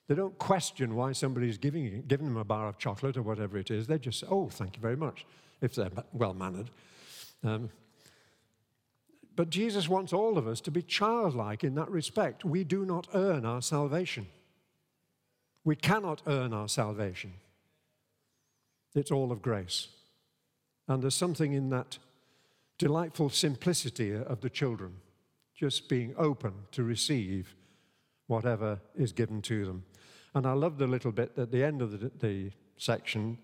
They 0.08 0.16
don't 0.16 0.36
question 0.38 0.96
why 0.96 1.12
somebody's 1.12 1.58
giving, 1.58 2.02
giving 2.08 2.26
them 2.26 2.38
a 2.38 2.44
bar 2.44 2.66
of 2.66 2.76
chocolate 2.78 3.16
or 3.16 3.22
whatever 3.22 3.56
it 3.56 3.70
is. 3.70 3.86
They 3.86 3.98
just 3.98 4.18
say, 4.18 4.26
oh, 4.28 4.48
thank 4.48 4.74
you 4.74 4.82
very 4.82 4.96
much, 4.96 5.24
if 5.60 5.76
they're 5.76 5.92
well 6.12 6.34
mannered. 6.34 6.68
Um, 7.44 7.70
but 9.36 9.48
Jesus 9.48 9.88
wants 9.88 10.12
all 10.12 10.38
of 10.38 10.48
us 10.48 10.60
to 10.62 10.72
be 10.72 10.82
childlike 10.82 11.62
in 11.62 11.76
that 11.76 11.88
respect. 11.88 12.44
We 12.44 12.64
do 12.64 12.84
not 12.84 13.06
earn 13.14 13.46
our 13.46 13.62
salvation. 13.62 14.26
We 15.64 15.76
cannot 15.76 16.20
earn 16.26 16.52
our 16.52 16.68
salvation. 16.68 17.34
It's 18.94 19.10
all 19.10 19.32
of 19.32 19.42
grace. 19.42 19.88
And 20.88 21.02
there's 21.02 21.14
something 21.14 21.52
in 21.52 21.70
that 21.70 21.98
delightful 22.78 23.30
simplicity 23.30 24.14
of 24.14 24.40
the 24.40 24.50
children, 24.50 24.96
just 25.54 25.88
being 25.88 26.14
open 26.16 26.52
to 26.72 26.82
receive 26.82 27.54
whatever 28.26 28.80
is 28.96 29.12
given 29.12 29.42
to 29.42 29.64
them. 29.66 29.84
And 30.34 30.46
I 30.46 30.52
love 30.52 30.78
the 30.78 30.86
little 30.86 31.12
bit 31.12 31.32
at 31.36 31.50
the 31.52 31.64
end 31.64 31.82
of 31.82 32.00
the, 32.00 32.10
the 32.18 32.50
section. 32.76 33.38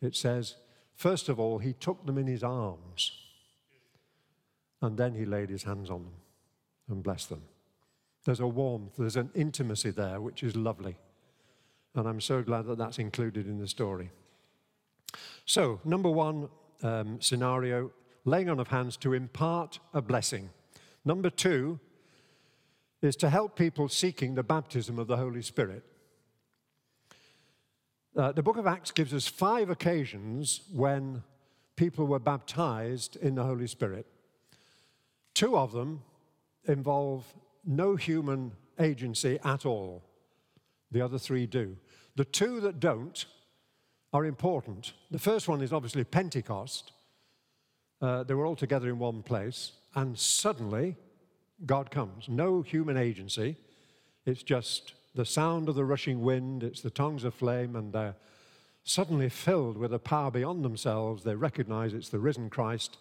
It 0.00 0.14
says, 0.14 0.56
First 0.94 1.28
of 1.28 1.38
all, 1.38 1.58
he 1.58 1.74
took 1.74 2.06
them 2.06 2.16
in 2.16 2.26
his 2.26 2.42
arms, 2.42 3.12
and 4.80 4.96
then 4.96 5.14
he 5.14 5.26
laid 5.26 5.50
his 5.50 5.64
hands 5.64 5.90
on 5.90 6.04
them 6.04 6.14
and 6.88 7.02
blessed 7.02 7.28
them. 7.28 7.42
There's 8.24 8.40
a 8.40 8.46
warmth, 8.46 8.96
there's 8.98 9.16
an 9.16 9.30
intimacy 9.34 9.90
there, 9.90 10.20
which 10.20 10.42
is 10.42 10.56
lovely. 10.56 10.96
And 11.94 12.08
I'm 12.08 12.20
so 12.20 12.42
glad 12.42 12.66
that 12.66 12.78
that's 12.78 12.98
included 12.98 13.46
in 13.46 13.58
the 13.58 13.68
story. 13.68 14.10
So, 15.46 15.80
number 15.84 16.10
one 16.10 16.48
um, 16.82 17.20
scenario 17.20 17.92
laying 18.24 18.50
on 18.50 18.58
of 18.58 18.66
hands 18.66 18.96
to 18.98 19.12
impart 19.12 19.78
a 19.94 20.02
blessing. 20.02 20.50
Number 21.04 21.30
two 21.30 21.78
is 23.00 23.14
to 23.16 23.30
help 23.30 23.56
people 23.56 23.88
seeking 23.88 24.34
the 24.34 24.42
baptism 24.42 24.98
of 24.98 25.06
the 25.06 25.16
Holy 25.16 25.42
Spirit. 25.42 25.84
Uh, 28.16 28.32
the 28.32 28.42
book 28.42 28.56
of 28.56 28.66
Acts 28.66 28.90
gives 28.90 29.14
us 29.14 29.28
five 29.28 29.70
occasions 29.70 30.62
when 30.72 31.22
people 31.76 32.06
were 32.06 32.18
baptized 32.18 33.14
in 33.14 33.36
the 33.36 33.44
Holy 33.44 33.68
Spirit. 33.68 34.06
Two 35.32 35.56
of 35.56 35.70
them 35.70 36.02
involve 36.64 37.24
no 37.64 37.94
human 37.94 38.50
agency 38.80 39.38
at 39.44 39.64
all. 39.64 40.02
The 40.90 41.02
other 41.02 41.18
three 41.18 41.46
do. 41.46 41.76
The 42.16 42.24
two 42.24 42.58
that 42.60 42.80
don't 42.80 43.26
are 44.12 44.24
important. 44.24 44.92
The 45.10 45.18
first 45.18 45.48
one 45.48 45.62
is 45.62 45.72
obviously 45.72 46.04
Pentecost. 46.04 46.92
Uh, 48.00 48.22
they 48.24 48.34
were 48.34 48.46
all 48.46 48.56
together 48.56 48.88
in 48.88 48.98
one 48.98 49.22
place, 49.22 49.72
and 49.94 50.18
suddenly 50.18 50.96
God 51.64 51.90
comes. 51.90 52.28
No 52.28 52.62
human 52.62 52.96
agency. 52.96 53.56
It's 54.26 54.42
just 54.42 54.94
the 55.14 55.24
sound 55.24 55.68
of 55.68 55.74
the 55.74 55.84
rushing 55.84 56.20
wind, 56.20 56.62
it's 56.62 56.82
the 56.82 56.90
tongues 56.90 57.24
of 57.24 57.34
flame, 57.34 57.74
and 57.76 57.92
they're 57.92 58.16
suddenly 58.84 59.28
filled 59.28 59.76
with 59.76 59.92
a 59.94 59.98
power 59.98 60.30
beyond 60.30 60.64
themselves. 60.64 61.24
They 61.24 61.34
recognize 61.34 61.94
it's 61.94 62.10
the 62.10 62.18
risen 62.18 62.50
Christ 62.50 62.98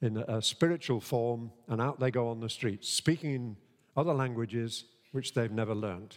in 0.00 0.16
a 0.16 0.42
spiritual 0.42 1.00
form, 1.00 1.52
and 1.68 1.80
out 1.80 2.00
they 2.00 2.10
go 2.10 2.28
on 2.28 2.40
the 2.40 2.48
streets, 2.48 2.88
speaking 2.88 3.34
in 3.34 3.56
other 3.96 4.12
languages 4.12 4.84
which 5.12 5.34
they've 5.34 5.52
never 5.52 5.74
learned. 5.74 6.16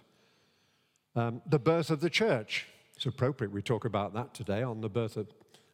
Um, 1.16 1.42
the 1.46 1.60
birth 1.60 1.90
of 1.90 2.00
the 2.00 2.10
church. 2.10 2.68
It's 2.98 3.06
appropriate 3.06 3.52
we 3.52 3.62
talk 3.62 3.86
about 3.86 4.16
that 4.16 4.34
today 4.34 4.64
on 4.64 4.82
the 4.82 4.90
birth 4.90 5.18
of, 5.18 5.28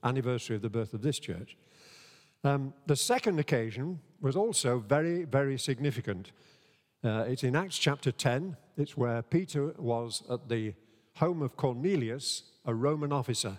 anniversary 0.03 0.57
of 0.57 0.61
the 0.61 0.69
birth 0.69 0.93
of 0.93 1.01
this 1.01 1.19
church. 1.19 1.55
Um, 2.43 2.73
the 2.85 2.97
second 2.97 3.39
occasion 3.39 4.01
was 4.19 4.35
also 4.35 4.79
very, 4.79 5.23
very 5.23 5.57
significant. 5.57 6.33
Uh, 7.01 7.23
it's 7.25 7.45
in 7.45 7.55
Acts 7.55 7.77
chapter 7.77 8.11
10. 8.11 8.57
It's 8.75 8.97
where 8.97 9.21
Peter 9.21 9.73
was 9.77 10.23
at 10.29 10.49
the 10.49 10.73
home 11.15 11.41
of 11.41 11.55
Cornelius, 11.55 12.43
a 12.65 12.75
Roman 12.75 13.13
officer. 13.13 13.57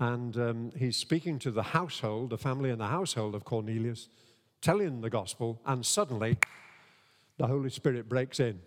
And 0.00 0.36
um, 0.36 0.72
he's 0.76 0.96
speaking 0.96 1.38
to 1.40 1.52
the 1.52 1.62
household, 1.62 2.30
the 2.30 2.38
family 2.38 2.70
and 2.70 2.80
the 2.80 2.88
household 2.88 3.36
of 3.36 3.44
Cornelius, 3.44 4.08
telling 4.60 5.00
the 5.00 5.10
gospel, 5.10 5.60
and 5.64 5.86
suddenly 5.86 6.38
the 7.38 7.46
Holy 7.46 7.70
Spirit 7.70 8.08
breaks 8.08 8.40
in. 8.40 8.58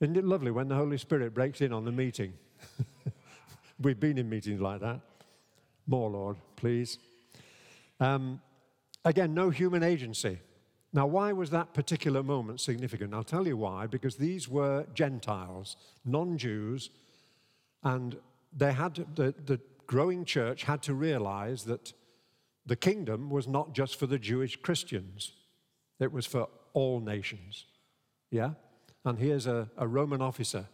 Isn't 0.00 0.16
it 0.16 0.24
lovely 0.24 0.50
when 0.50 0.68
the 0.68 0.74
Holy 0.74 0.98
Spirit 0.98 1.32
breaks 1.32 1.60
in 1.60 1.72
on 1.72 1.84
the 1.84 1.92
meeting? 1.92 2.34
We've 3.80 3.98
been 3.98 4.18
in 4.18 4.28
meetings 4.28 4.60
like 4.60 4.80
that. 4.80 5.00
More, 5.86 6.10
Lord, 6.10 6.36
please. 6.56 6.98
Um, 8.00 8.40
again, 9.04 9.32
no 9.32 9.50
human 9.50 9.82
agency. 9.82 10.38
Now, 10.92 11.06
why 11.06 11.32
was 11.32 11.50
that 11.50 11.74
particular 11.74 12.22
moment 12.22 12.60
significant? 12.60 13.14
I'll 13.14 13.24
tell 13.24 13.46
you 13.46 13.56
why. 13.56 13.86
Because 13.86 14.16
these 14.16 14.48
were 14.48 14.86
Gentiles, 14.94 15.76
non 16.04 16.36
Jews, 16.36 16.90
and 17.82 18.16
they 18.54 18.72
had 18.72 18.94
to, 18.96 19.06
the, 19.14 19.34
the 19.44 19.60
growing 19.86 20.24
church 20.24 20.64
had 20.64 20.82
to 20.82 20.94
realize 20.94 21.64
that 21.64 21.92
the 22.64 22.76
kingdom 22.76 23.30
was 23.30 23.46
not 23.46 23.74
just 23.74 23.96
for 23.98 24.06
the 24.06 24.18
Jewish 24.18 24.56
Christians, 24.56 25.32
it 26.00 26.12
was 26.12 26.26
for 26.26 26.48
all 26.72 27.00
nations. 27.00 27.66
Yeah? 28.30 28.50
And 29.06 29.20
here's 29.20 29.46
a, 29.46 29.70
a 29.78 29.86
Roman 29.86 30.20
officer 30.20 30.66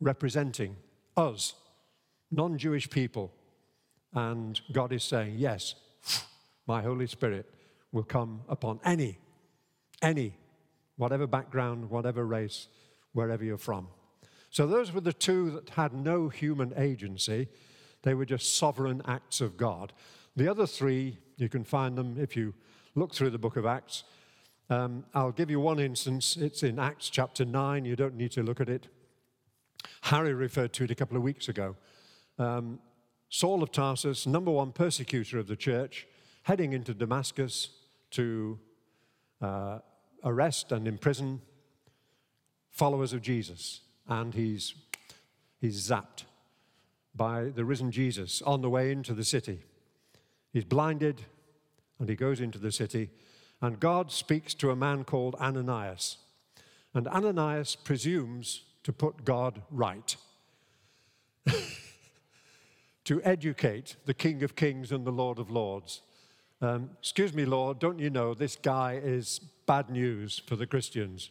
representing 0.00 0.74
us, 1.16 1.54
non 2.32 2.58
Jewish 2.58 2.90
people. 2.90 3.32
And 4.12 4.60
God 4.72 4.92
is 4.92 5.04
saying, 5.04 5.34
Yes, 5.38 5.76
my 6.66 6.82
Holy 6.82 7.06
Spirit 7.06 7.48
will 7.92 8.02
come 8.02 8.40
upon 8.48 8.80
any, 8.84 9.18
any, 10.02 10.34
whatever 10.96 11.28
background, 11.28 11.88
whatever 11.88 12.26
race, 12.26 12.66
wherever 13.12 13.44
you're 13.44 13.56
from. 13.56 13.86
So 14.50 14.66
those 14.66 14.92
were 14.92 15.00
the 15.00 15.12
two 15.12 15.52
that 15.52 15.70
had 15.70 15.92
no 15.92 16.28
human 16.28 16.74
agency. 16.76 17.46
They 18.02 18.14
were 18.14 18.26
just 18.26 18.56
sovereign 18.56 19.02
acts 19.06 19.40
of 19.40 19.56
God. 19.56 19.92
The 20.34 20.48
other 20.48 20.66
three, 20.66 21.18
you 21.36 21.48
can 21.48 21.62
find 21.62 21.96
them 21.96 22.16
if 22.18 22.36
you 22.36 22.54
look 22.96 23.14
through 23.14 23.30
the 23.30 23.38
book 23.38 23.56
of 23.56 23.66
Acts. 23.66 24.02
Um, 24.70 25.04
I'll 25.14 25.32
give 25.32 25.50
you 25.50 25.60
one 25.60 25.78
instance. 25.78 26.36
It's 26.36 26.62
in 26.62 26.78
Acts 26.78 27.08
chapter 27.08 27.44
9. 27.44 27.84
You 27.84 27.96
don't 27.96 28.16
need 28.16 28.32
to 28.32 28.42
look 28.42 28.60
at 28.60 28.68
it. 28.68 28.88
Harry 30.02 30.34
referred 30.34 30.72
to 30.74 30.84
it 30.84 30.90
a 30.90 30.94
couple 30.94 31.16
of 31.16 31.22
weeks 31.22 31.48
ago. 31.48 31.76
Um, 32.38 32.78
Saul 33.30 33.62
of 33.62 33.72
Tarsus, 33.72 34.26
number 34.26 34.50
one 34.50 34.72
persecutor 34.72 35.38
of 35.38 35.46
the 35.46 35.56
church, 35.56 36.06
heading 36.42 36.72
into 36.72 36.94
Damascus 36.94 37.70
to 38.12 38.58
uh, 39.40 39.78
arrest 40.24 40.72
and 40.72 40.86
imprison 40.86 41.40
followers 42.70 43.12
of 43.12 43.22
Jesus 43.22 43.80
and 44.08 44.34
he's, 44.34 44.74
he's 45.60 45.88
zapped 45.88 46.24
by 47.14 47.44
the 47.44 47.64
risen 47.64 47.90
Jesus 47.90 48.40
on 48.42 48.62
the 48.62 48.70
way 48.70 48.90
into 48.90 49.12
the 49.12 49.24
city. 49.24 49.62
He's 50.52 50.64
blinded 50.64 51.22
and 51.98 52.08
he 52.08 52.16
goes 52.16 52.40
into 52.40 52.58
the 52.58 52.72
city, 52.72 53.10
and 53.60 53.80
God 53.80 54.12
speaks 54.12 54.54
to 54.54 54.70
a 54.70 54.76
man 54.76 55.04
called 55.04 55.34
Ananias. 55.36 56.18
And 56.94 57.08
Ananias 57.08 57.76
presumes 57.76 58.62
to 58.84 58.92
put 58.92 59.24
God 59.24 59.62
right, 59.70 60.16
to 63.04 63.22
educate 63.22 63.96
the 64.06 64.14
King 64.14 64.42
of 64.42 64.56
Kings 64.56 64.92
and 64.92 65.06
the 65.06 65.12
Lord 65.12 65.38
of 65.38 65.50
Lords. 65.50 66.02
Um, 66.60 66.90
excuse 66.98 67.34
me, 67.34 67.44
Lord, 67.44 67.78
don't 67.78 67.98
you 67.98 68.10
know 68.10 68.34
this 68.34 68.56
guy 68.56 69.00
is 69.02 69.40
bad 69.66 69.90
news 69.90 70.40
for 70.46 70.56
the 70.56 70.66
Christians? 70.66 71.30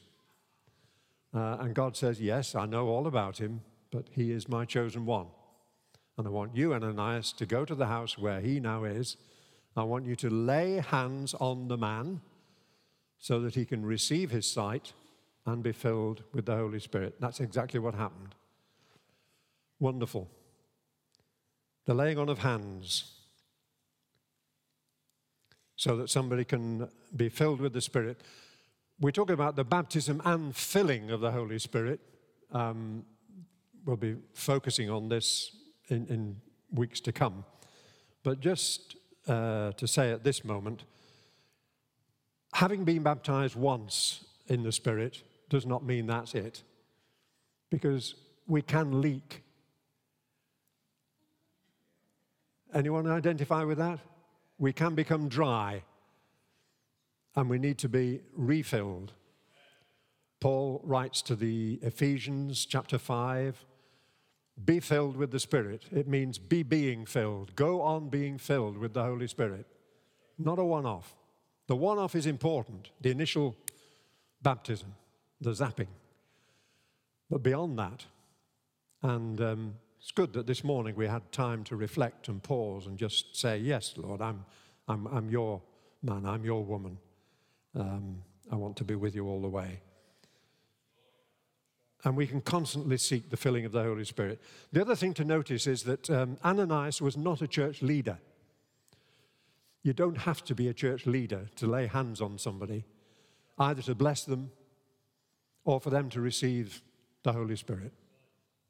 Uh, 1.33 1.57
and 1.59 1.73
God 1.73 1.97
says, 1.97 2.21
Yes, 2.21 2.55
I 2.55 2.65
know 2.65 2.87
all 2.87 3.07
about 3.07 3.37
him, 3.37 3.61
but 3.91 4.05
he 4.11 4.31
is 4.31 4.47
my 4.47 4.65
chosen 4.65 5.05
one. 5.05 5.27
And 6.17 6.25
I 6.25 6.29
want 6.29 6.55
you, 6.55 6.73
Ananias, 6.73 7.31
to 7.33 7.45
go 7.45 7.65
to 7.65 7.75
the 7.75 7.87
house 7.87 8.17
where 8.17 8.39
he 8.39 8.59
now 8.59 8.85
is. 8.85 9.17
I 9.77 9.83
want 9.83 10.05
you 10.05 10.15
to 10.17 10.29
lay 10.29 10.77
hands 10.77 11.33
on 11.35 11.67
the 11.67 11.77
man 11.77 12.21
so 13.19 13.39
that 13.41 13.55
he 13.55 13.65
can 13.65 13.85
receive 13.85 14.31
his 14.31 14.49
sight 14.49 14.93
and 15.45 15.63
be 15.63 15.71
filled 15.71 16.23
with 16.33 16.45
the 16.45 16.55
Holy 16.55 16.79
Spirit. 16.79 17.15
That's 17.19 17.39
exactly 17.39 17.79
what 17.79 17.95
happened. 17.95 18.35
Wonderful. 19.79 20.29
The 21.85 21.93
laying 21.93 22.17
on 22.17 22.29
of 22.29 22.39
hands 22.39 23.13
so 25.75 25.95
that 25.97 26.09
somebody 26.09 26.43
can 26.43 26.89
be 27.15 27.29
filled 27.29 27.61
with 27.61 27.73
the 27.73 27.81
Spirit 27.81 28.21
we're 28.99 29.11
talking 29.11 29.33
about 29.33 29.55
the 29.55 29.63
baptism 29.63 30.21
and 30.25 30.55
filling 30.55 31.11
of 31.11 31.21
the 31.21 31.31
Holy 31.31 31.59
Spirit. 31.59 31.99
Um, 32.51 33.05
we'll 33.85 33.95
be 33.95 34.15
focusing 34.33 34.89
on 34.89 35.07
this 35.07 35.55
in, 35.89 36.07
in 36.07 36.37
weeks 36.71 36.99
to 37.01 37.11
come. 37.11 37.45
But 38.23 38.39
just 38.39 38.95
uh, 39.27 39.71
to 39.73 39.87
say 39.87 40.11
at 40.11 40.23
this 40.23 40.43
moment, 40.43 40.83
having 42.53 42.83
been 42.83 43.03
baptized 43.03 43.55
once 43.55 44.25
in 44.47 44.63
the 44.63 44.71
Spirit 44.71 45.23
does 45.49 45.65
not 45.65 45.83
mean 45.83 46.07
that's 46.07 46.33
it. 46.33 46.63
Because 47.69 48.15
we 48.47 48.61
can 48.61 49.01
leak. 49.01 49.43
Anyone 52.73 53.07
identify 53.07 53.63
with 53.63 53.77
that? 53.77 53.99
We 54.57 54.73
can 54.73 54.95
become 54.95 55.27
dry 55.27 55.83
and 57.35 57.49
we 57.49 57.59
need 57.59 57.77
to 57.79 57.89
be 57.89 58.21
refilled. 58.33 59.13
Paul 60.39 60.81
writes 60.83 61.21
to 61.23 61.35
the 61.35 61.79
Ephesians, 61.81 62.65
chapter 62.65 62.97
5 62.97 63.65
be 64.63 64.79
filled 64.79 65.17
with 65.17 65.31
the 65.31 65.39
Spirit. 65.39 65.85
It 65.91 66.07
means 66.07 66.37
be 66.37 66.63
being 66.63 67.05
filled. 67.05 67.55
Go 67.55 67.81
on 67.81 68.09
being 68.09 68.37
filled 68.37 68.77
with 68.77 68.93
the 68.93 69.03
Holy 69.03 69.27
Spirit. 69.27 69.65
Not 70.37 70.59
a 70.59 70.63
one 70.63 70.85
off. 70.85 71.15
The 71.67 71.75
one 71.75 71.97
off 71.97 72.15
is 72.15 72.25
important, 72.25 72.91
the 73.01 73.11
initial 73.11 73.55
baptism, 74.41 74.93
the 75.41 75.51
zapping. 75.51 75.87
But 77.29 77.43
beyond 77.43 77.77
that, 77.77 78.05
and 79.03 79.39
um, 79.41 79.73
it's 79.99 80.11
good 80.11 80.33
that 80.33 80.47
this 80.47 80.63
morning 80.63 80.95
we 80.95 81.07
had 81.07 81.29
time 81.31 81.63
to 81.65 81.75
reflect 81.75 82.29
and 82.29 82.41
pause 82.41 82.87
and 82.87 82.97
just 82.97 83.35
say, 83.35 83.57
Yes, 83.57 83.93
Lord, 83.97 84.21
I'm, 84.21 84.45
I'm, 84.87 85.07
I'm 85.07 85.29
your 85.29 85.61
man, 86.01 86.25
I'm 86.25 86.45
your 86.45 86.63
woman. 86.63 86.97
Um, 87.75 88.23
I 88.51 88.55
want 88.55 88.77
to 88.77 88.85
be 88.85 88.95
with 88.95 89.13
you 89.13 89.27
all 89.27 89.41
the 89.41 89.49
way. 89.49 89.81
And 92.03 92.15
we 92.15 92.27
can 92.27 92.41
constantly 92.41 92.97
seek 92.97 93.29
the 93.29 93.37
filling 93.37 93.65
of 93.65 93.71
the 93.71 93.83
Holy 93.83 94.05
Spirit. 94.05 94.39
The 94.71 94.81
other 94.81 94.95
thing 94.95 95.13
to 95.15 95.25
notice 95.25 95.65
is 95.65 95.83
that 95.83 96.09
um, 96.09 96.37
Ananias 96.45 97.01
was 97.01 97.17
not 97.17 97.41
a 97.41 97.47
church 97.47 97.81
leader. 97.81 98.19
You 99.83 99.93
don't 99.93 100.17
have 100.17 100.43
to 100.45 100.55
be 100.55 100.67
a 100.67 100.73
church 100.73 101.05
leader 101.05 101.47
to 101.55 101.65
lay 101.65 101.87
hands 101.87 102.21
on 102.21 102.37
somebody, 102.37 102.85
either 103.57 103.81
to 103.83 103.95
bless 103.95 104.25
them 104.25 104.51
or 105.65 105.79
for 105.79 105.89
them 105.89 106.09
to 106.11 106.21
receive 106.21 106.81
the 107.23 107.33
Holy 107.33 107.55
Spirit. 107.55 107.91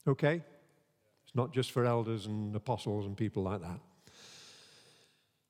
Okay? 0.07 0.41
It's 1.25 1.35
not 1.35 1.53
just 1.53 1.71
for 1.71 1.85
elders 1.85 2.25
and 2.25 2.55
apostles 2.55 3.05
and 3.05 3.17
people 3.17 3.43
like 3.43 3.61
that. 3.61 3.79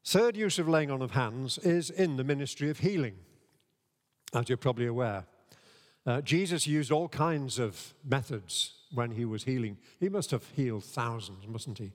Third 0.03 0.35
use 0.37 0.57
of 0.57 0.67
laying 0.67 0.89
on 0.89 1.01
of 1.01 1.11
hands 1.11 1.57
is 1.59 1.89
in 1.89 2.15
the 2.15 2.23
ministry 2.23 2.69
of 2.69 2.79
healing, 2.79 3.15
as 4.33 4.47
you're 4.47 4.57
probably 4.57 4.87
aware. 4.87 5.25
Uh, 6.07 6.21
Jesus 6.21 6.65
used 6.65 6.89
all 6.89 7.09
kinds 7.09 7.59
of 7.59 7.93
methods 8.05 8.75
when 8.93 9.11
he 9.11 9.25
was 9.25 9.43
healing. 9.43 9.77
He 9.99 10.07
must 10.07 10.31
have 10.31 10.47
healed 10.55 10.85
thousands, 10.85 11.45
mustn't 11.45 11.77
he? 11.77 11.91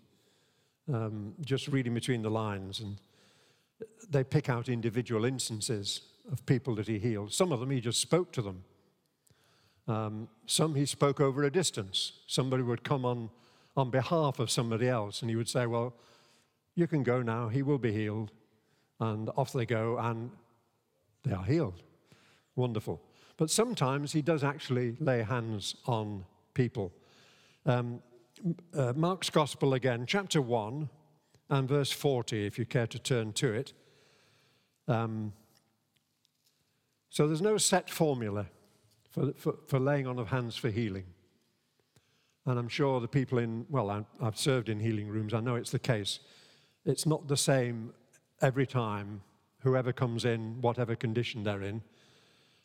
Um, 0.93 1.33
just 1.41 1.67
reading 1.69 1.95
between 1.95 2.21
the 2.21 2.31
lines. 2.31 2.81
And 2.81 2.99
they 4.11 4.23
pick 4.23 4.51
out 4.51 4.69
individual 4.69 5.25
instances 5.25 6.03
of 6.31 6.45
people 6.45 6.75
that 6.75 6.87
he 6.87 6.99
healed. 6.99 7.33
Some 7.33 7.53
of 7.53 7.61
them 7.61 7.71
he 7.71 7.81
just 7.81 8.01
spoke 8.01 8.33
to 8.33 8.43
them. 8.43 8.65
Um, 9.89 10.29
some 10.45 10.75
he 10.75 10.85
spoke 10.85 11.19
over 11.19 11.45
a 11.45 11.51
distance. 11.51 12.13
Somebody 12.27 12.63
would 12.63 12.85
come 12.85 13.07
on, 13.07 13.31
on 13.79 13.91
behalf 13.91 14.39
of 14.39 14.51
somebody 14.51 14.89
else 14.89 15.23
and 15.23 15.31
he 15.31 15.37
would 15.37 15.49
say, 15.49 15.65
Well, 15.65 15.95
you 16.75 16.87
can 16.87 17.03
go 17.03 17.23
now, 17.23 17.49
he 17.49 17.63
will 17.63 17.79
be 17.79 17.93
healed. 17.93 18.31
And 19.01 19.31
off 19.37 19.55
they 19.55 19.65
go 19.65 19.97
and 19.99 20.31
they 21.25 21.33
are 21.33 21.45
healed. 21.45 21.83
Wonderful. 22.55 23.01
But 23.37 23.51
sometimes 23.51 24.13
he 24.13 24.23
does 24.23 24.45
actually 24.45 24.97
lay 25.01 25.23
hands 25.23 25.77
on 25.87 26.25
people. 26.55 26.93
Um, 27.67 28.03
uh, 28.75 28.93
Mark's 28.95 29.31
Gospel 29.31 29.75
again, 29.75 30.05
chapter 30.07 30.43
1 30.43 30.89
and 31.51 31.69
verse 31.69 31.93
40, 31.93 32.47
if 32.47 32.59
you 32.59 32.67
care 32.67 32.87
to 32.87 32.99
turn 32.99 33.33
to 33.35 33.53
it. 33.53 33.73
Um, 34.89 35.33
so 37.09 37.27
there's 37.27 37.43
no 37.43 37.59
set 37.59 37.89
formula 37.89 38.47
for, 39.11 39.33
for, 39.35 39.55
for, 39.67 39.79
laying 39.79 40.07
on 40.07 40.19
of 40.19 40.29
hands 40.29 40.57
for 40.57 40.71
healing. 40.71 41.05
And 42.47 42.59
I'm 42.59 42.69
sure 42.69 43.01
the 43.01 43.09
people 43.09 43.39
in, 43.39 43.67
well, 43.69 44.07
I've 44.21 44.39
served 44.39 44.69
in 44.69 44.81
healing 44.81 45.09
rooms, 45.09 45.35
I 45.35 45.41
know 45.41 45.55
it's 45.55 45.71
the 45.71 45.79
case. 45.79 46.21
It's 46.85 47.07
not 47.07 47.29
the 47.29 47.37
same 47.37 47.93
every 48.41 48.67
time, 48.67 49.23
whoever 49.61 49.93
comes 49.93 50.25
in, 50.25 50.61
whatever 50.61 50.97
condition 50.97 51.45
they're 51.45 51.63
in 51.63 51.83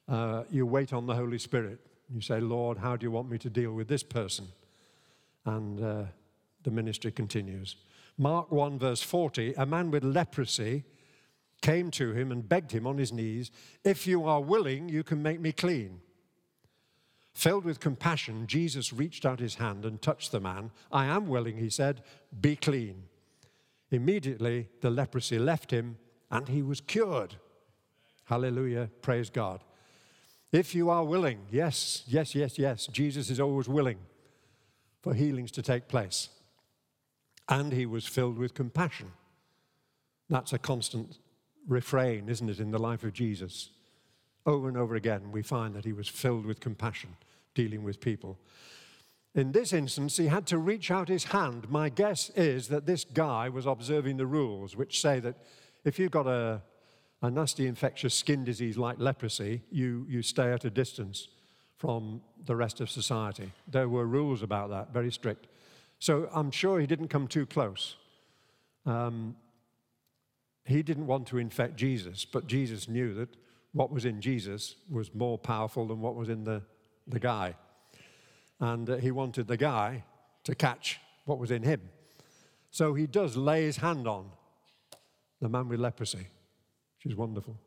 uh, 0.08 0.44
you 0.50 0.66
wait 0.66 0.94
on 0.94 1.06
the 1.06 1.16
Holy 1.16 1.40
Spirit. 1.40 1.80
You 2.14 2.22
say, 2.22 2.40
Lord, 2.40 2.78
how 2.78 2.96
do 2.96 3.06
you 3.06 3.12
want 3.12 3.30
me 3.30 3.38
to 3.40 3.50
deal 3.50 3.74
with 3.74 3.88
this 3.88 4.04
person? 4.04 4.48
And 5.46 5.84
uh, 5.84 6.04
the 6.64 6.72
ministry 6.72 7.12
continues. 7.12 7.76
Mark 8.18 8.52
1, 8.52 8.80
verse 8.80 9.02
40 9.02 9.54
a 9.58 9.66
man 9.66 9.92
with 9.92 10.04
leprosy 10.04 10.84
came 11.62 11.92
to 11.92 12.14
him 12.14 12.32
and 12.32 12.48
begged 12.48 12.72
him 12.72 12.86
on 12.86 12.98
his 12.98 13.12
knees, 13.12 13.52
If 13.84 14.08
you 14.08 14.26
are 14.26 14.42
willing, 14.42 14.90
you 14.90 15.04
can 15.04 15.22
make 15.22 15.40
me 15.40 15.52
clean. 15.52 16.02
Filled 17.34 17.66
with 17.66 17.80
compassion, 17.80 18.48
Jesus 18.48 18.92
reached 18.92 19.26
out 19.26 19.40
his 19.40 19.56
hand 19.56 19.86
and 19.86 20.02
touched 20.02 20.32
the 20.32 20.40
man. 20.40 20.72
I 20.92 21.06
am 21.06 21.28
willing, 21.28 21.58
he 21.58 21.70
said, 21.70 22.02
be 22.42 22.56
clean. 22.56 23.04
Immediately, 23.92 24.70
the 24.82 24.90
leprosy 24.90 25.38
left 25.38 25.72
him 25.72 25.98
and 26.32 26.48
he 26.48 26.62
was 26.62 26.82
cured. 26.82 27.36
Hallelujah. 28.26 28.90
Praise 29.02 29.30
God. 29.30 29.62
If 30.52 30.74
you 30.74 30.90
are 30.90 31.04
willing, 31.04 31.40
yes, 31.52 32.04
yes, 32.08 32.34
yes, 32.34 32.58
yes, 32.58 32.88
Jesus 32.88 33.30
is 33.30 33.40
always 33.40 33.68
willing 33.68 33.98
for 35.02 35.14
healings 35.14 35.52
to 35.52 35.62
take 35.62 35.88
place. 35.88 36.30
And 37.50 37.72
he 37.72 37.86
was 37.86 38.06
filled 38.06 38.38
with 38.38 38.54
compassion. 38.54 39.12
That's 40.30 40.54
a 40.54 40.58
constant 40.58 41.18
refrain, 41.68 42.30
isn't 42.30 42.50
it, 42.50 42.60
in 42.60 42.72
the 42.72 42.80
life 42.80 43.04
of 43.04 43.14
Jesus? 43.14 43.72
Over 44.46 44.70
and 44.70 44.78
over 44.78 44.96
again, 44.96 45.32
we 45.32 45.42
find 45.42 45.76
that 45.76 45.86
he 45.86 45.94
was 45.94 46.08
filled 46.08 46.46
with 46.46 46.60
compassion 46.60 47.16
dealing 47.54 47.84
with 47.84 48.00
people. 48.00 48.38
In 49.36 49.52
this 49.52 49.74
instance, 49.74 50.18
he 50.18 50.28
had 50.28 50.48
to 50.48 50.58
reach 50.58 50.90
out 50.90 51.10
his 51.10 51.26
hand. 51.26 51.70
My 51.70 51.90
guess 51.90 52.30
is 52.32 52.70
that 52.70 52.86
this 52.86 53.04
guy 53.04 53.50
was 53.50 53.66
observing 53.66 54.18
the 54.18 54.26
rules, 54.26 54.76
which 54.76 55.02
say 55.02 55.20
that 55.20 55.36
if 55.84 56.00
you've 56.00 56.12
got 56.12 56.28
a, 56.28 56.62
a 57.22 57.32
nasty 57.32 57.68
infectious 57.68 58.14
skin 58.14 58.44
disease 58.44 58.78
like 58.78 59.00
leprosy, 59.00 59.62
you, 59.72 60.06
you 60.08 60.22
stay 60.22 60.52
at 60.52 60.66
a 60.66 60.70
distance 60.70 61.28
from 61.78 62.22
the 62.46 62.56
rest 62.56 62.80
of 62.82 62.90
society. 62.90 63.52
There 63.68 63.90
were 63.90 64.06
rules 64.06 64.44
about 64.44 64.70
that, 64.70 64.94
very 64.94 65.12
strict. 65.12 65.48
So 66.00 66.30
I'm 66.34 66.52
sure 66.52 66.80
he 66.80 66.88
didn't 66.88 67.08
come 67.08 67.28
too 67.28 67.46
close. 67.46 67.96
Um, 68.86 69.36
he 70.66 70.84
didn't 70.84 71.08
want 71.08 71.28
to 71.28 71.38
infect 71.38 71.76
Jesus, 71.76 72.26
but 72.26 72.48
Jesus 72.48 72.88
knew 72.88 73.14
that 73.16 73.30
what 73.74 73.92
was 73.92 74.06
in 74.06 74.22
Jesus 74.22 74.76
was 74.90 75.14
more 75.14 75.38
powerful 75.38 75.88
than 75.88 76.02
what 76.02 76.16
was 76.16 76.30
in 76.30 76.44
the, 76.44 76.62
the 77.08 77.20
guy. 77.20 77.56
And 78.60 78.90
uh, 78.90 78.98
he 78.98 79.12
wanted 79.12 79.48
the 79.48 79.58
guy 79.58 80.04
to 80.44 80.56
catch 80.56 81.00
what 81.26 81.40
was 81.40 81.52
in 81.52 81.64
him. 81.64 81.82
So 82.70 82.94
he 82.94 83.08
does 83.08 83.38
lay 83.38 83.64
his 83.64 83.78
hand 83.78 84.08
on 84.08 84.30
the 85.42 85.50
man 85.50 85.68
with 85.68 85.80
leprosy. 85.80 86.28
She's 87.08 87.16
wonderful. 87.16 87.58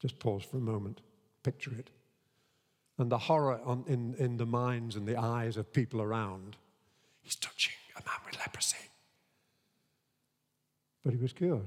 Just 0.00 0.18
pause 0.18 0.42
for 0.42 0.56
a 0.56 0.60
moment, 0.60 1.02
picture 1.42 1.72
it. 1.78 1.90
And 2.96 3.12
the 3.12 3.18
horror 3.18 3.60
on, 3.62 3.84
in, 3.86 4.14
in 4.14 4.38
the 4.38 4.46
minds 4.46 4.96
and 4.96 5.06
the 5.06 5.18
eyes 5.18 5.58
of 5.58 5.70
people 5.70 6.00
around. 6.00 6.56
He's 7.20 7.36
touching 7.36 7.74
a 7.94 8.00
man 8.00 8.16
with 8.24 8.38
leprosy. 8.38 8.88
But 11.04 11.12
he 11.12 11.18
was 11.18 11.32
cured, 11.34 11.66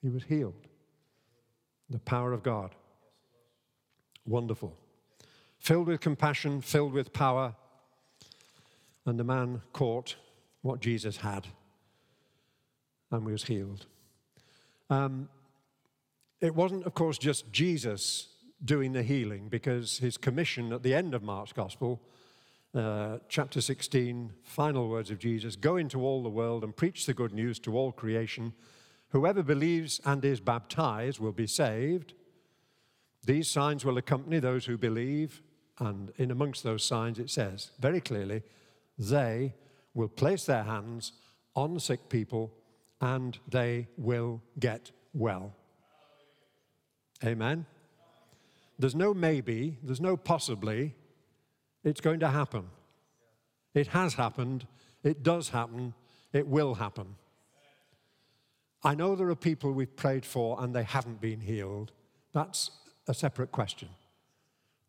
he 0.00 0.10
was 0.10 0.22
healed. 0.22 0.68
The 1.90 1.98
power 1.98 2.32
of 2.32 2.42
God. 2.42 2.74
Wonderful. 4.26 4.76
Filled 5.58 5.88
with 5.88 6.00
compassion, 6.00 6.60
filled 6.60 6.92
with 6.92 7.12
power. 7.12 7.54
And 9.06 9.18
the 9.18 9.24
man 9.24 9.62
caught 9.72 10.16
what 10.60 10.80
Jesus 10.80 11.16
had 11.16 11.46
and 13.10 13.24
was 13.24 13.44
healed. 13.44 13.86
Um, 14.90 15.28
it 16.40 16.54
wasn't, 16.54 16.86
of 16.86 16.94
course, 16.94 17.18
just 17.18 17.50
Jesus 17.52 18.28
doing 18.64 18.92
the 18.92 19.02
healing, 19.02 19.48
because 19.48 19.98
his 19.98 20.16
commission 20.16 20.72
at 20.72 20.82
the 20.82 20.94
end 20.94 21.14
of 21.14 21.22
Mark's 21.22 21.52
Gospel, 21.52 22.00
uh, 22.74 23.18
chapter 23.28 23.60
16, 23.60 24.32
final 24.42 24.88
words 24.88 25.10
of 25.10 25.18
Jesus 25.18 25.56
go 25.56 25.76
into 25.76 26.00
all 26.02 26.22
the 26.22 26.28
world 26.28 26.64
and 26.64 26.76
preach 26.76 27.06
the 27.06 27.14
good 27.14 27.32
news 27.32 27.58
to 27.60 27.76
all 27.76 27.92
creation. 27.92 28.52
Whoever 29.10 29.42
believes 29.42 30.00
and 30.04 30.24
is 30.24 30.40
baptized 30.40 31.18
will 31.18 31.32
be 31.32 31.46
saved. 31.46 32.14
These 33.24 33.48
signs 33.48 33.84
will 33.84 33.98
accompany 33.98 34.38
those 34.38 34.66
who 34.66 34.76
believe. 34.76 35.42
And 35.78 36.12
in 36.16 36.30
amongst 36.30 36.62
those 36.62 36.82
signs, 36.82 37.18
it 37.18 37.30
says 37.30 37.70
very 37.78 38.00
clearly, 38.00 38.42
they 38.98 39.54
will 39.94 40.08
place 40.08 40.44
their 40.44 40.64
hands 40.64 41.12
on 41.54 41.78
sick 41.78 42.08
people 42.08 42.52
and 43.00 43.38
they 43.48 43.88
will 43.96 44.42
get 44.58 44.90
well. 45.14 45.54
Amen? 47.24 47.66
There's 48.78 48.94
no 48.94 49.12
maybe, 49.12 49.78
there's 49.82 50.00
no 50.00 50.16
possibly. 50.16 50.94
It's 51.84 52.00
going 52.00 52.20
to 52.20 52.28
happen. 52.28 52.64
It 53.74 53.88
has 53.88 54.14
happened, 54.14 54.66
it 55.02 55.22
does 55.22 55.48
happen, 55.50 55.94
it 56.32 56.46
will 56.46 56.74
happen. 56.74 57.16
I 58.82 58.94
know 58.94 59.16
there 59.16 59.28
are 59.28 59.36
people 59.36 59.72
we've 59.72 59.96
prayed 59.96 60.24
for 60.24 60.60
and 60.62 60.74
they 60.74 60.84
haven't 60.84 61.20
been 61.20 61.40
healed. 61.40 61.92
That's 62.32 62.70
a 63.08 63.14
separate 63.14 63.50
question. 63.50 63.88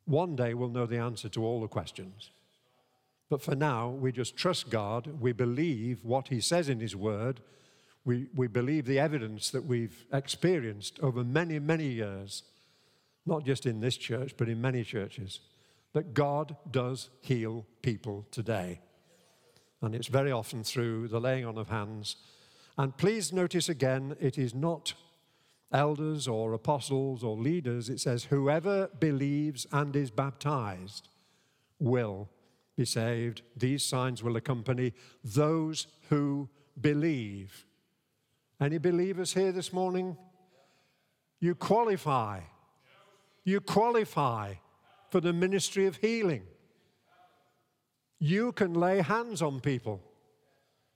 One 0.05 0.35
day 0.35 0.53
we'll 0.53 0.69
know 0.69 0.85
the 0.85 0.97
answer 0.97 1.29
to 1.29 1.43
all 1.43 1.61
the 1.61 1.67
questions. 1.67 2.31
But 3.29 3.41
for 3.41 3.55
now, 3.55 3.89
we 3.89 4.11
just 4.11 4.35
trust 4.35 4.69
God. 4.69 5.19
We 5.19 5.33
believe 5.33 6.03
what 6.03 6.29
He 6.29 6.41
says 6.41 6.67
in 6.67 6.79
His 6.79 6.95
Word 6.95 7.41
we, 8.05 8.27
we 8.35 8.47
believe 8.47 8.85
the 8.85 8.99
evidence 8.99 9.51
that 9.51 9.65
we've 9.65 10.05
experienced 10.11 10.99
over 11.01 11.23
many, 11.23 11.59
many 11.59 11.87
years, 11.87 12.43
not 13.25 13.45
just 13.45 13.65
in 13.65 13.79
this 13.79 13.97
church, 13.97 14.35
but 14.37 14.49
in 14.49 14.61
many 14.61 14.83
churches, 14.83 15.41
that 15.93 16.13
God 16.13 16.55
does 16.71 17.09
heal 17.21 17.65
people 17.81 18.25
today. 18.31 18.79
And 19.81 19.95
it's 19.95 20.07
very 20.07 20.31
often 20.31 20.63
through 20.63 21.07
the 21.07 21.19
laying 21.19 21.45
on 21.45 21.57
of 21.57 21.69
hands. 21.69 22.15
And 22.77 22.95
please 22.97 23.33
notice 23.33 23.69
again, 23.69 24.15
it 24.19 24.37
is 24.37 24.53
not 24.53 24.93
elders 25.71 26.27
or 26.27 26.53
apostles 26.53 27.23
or 27.23 27.37
leaders. 27.37 27.89
It 27.89 27.99
says, 27.99 28.25
whoever 28.25 28.89
believes 28.99 29.67
and 29.71 29.95
is 29.95 30.11
baptized 30.11 31.07
will 31.79 32.29
be 32.75 32.85
saved. 32.85 33.41
These 33.55 33.85
signs 33.85 34.23
will 34.23 34.35
accompany 34.35 34.93
those 35.23 35.87
who 36.09 36.49
believe 36.79 37.65
Any 38.61 38.77
believers 38.77 39.33
here 39.33 39.51
this 39.51 39.71
morning? 39.71 40.17
You 41.39 41.55
qualify. 41.55 42.41
You 43.45 43.61
qualify 43.61 44.55
for 45.09 45.21
the 45.21 45.33
ministry 45.33 45.85
of 45.85 45.95
healing. 45.97 46.43
You 48.19 48.51
can 48.51 48.73
lay 48.73 49.01
hands 49.01 49.41
on 49.41 49.61
people 49.61 50.01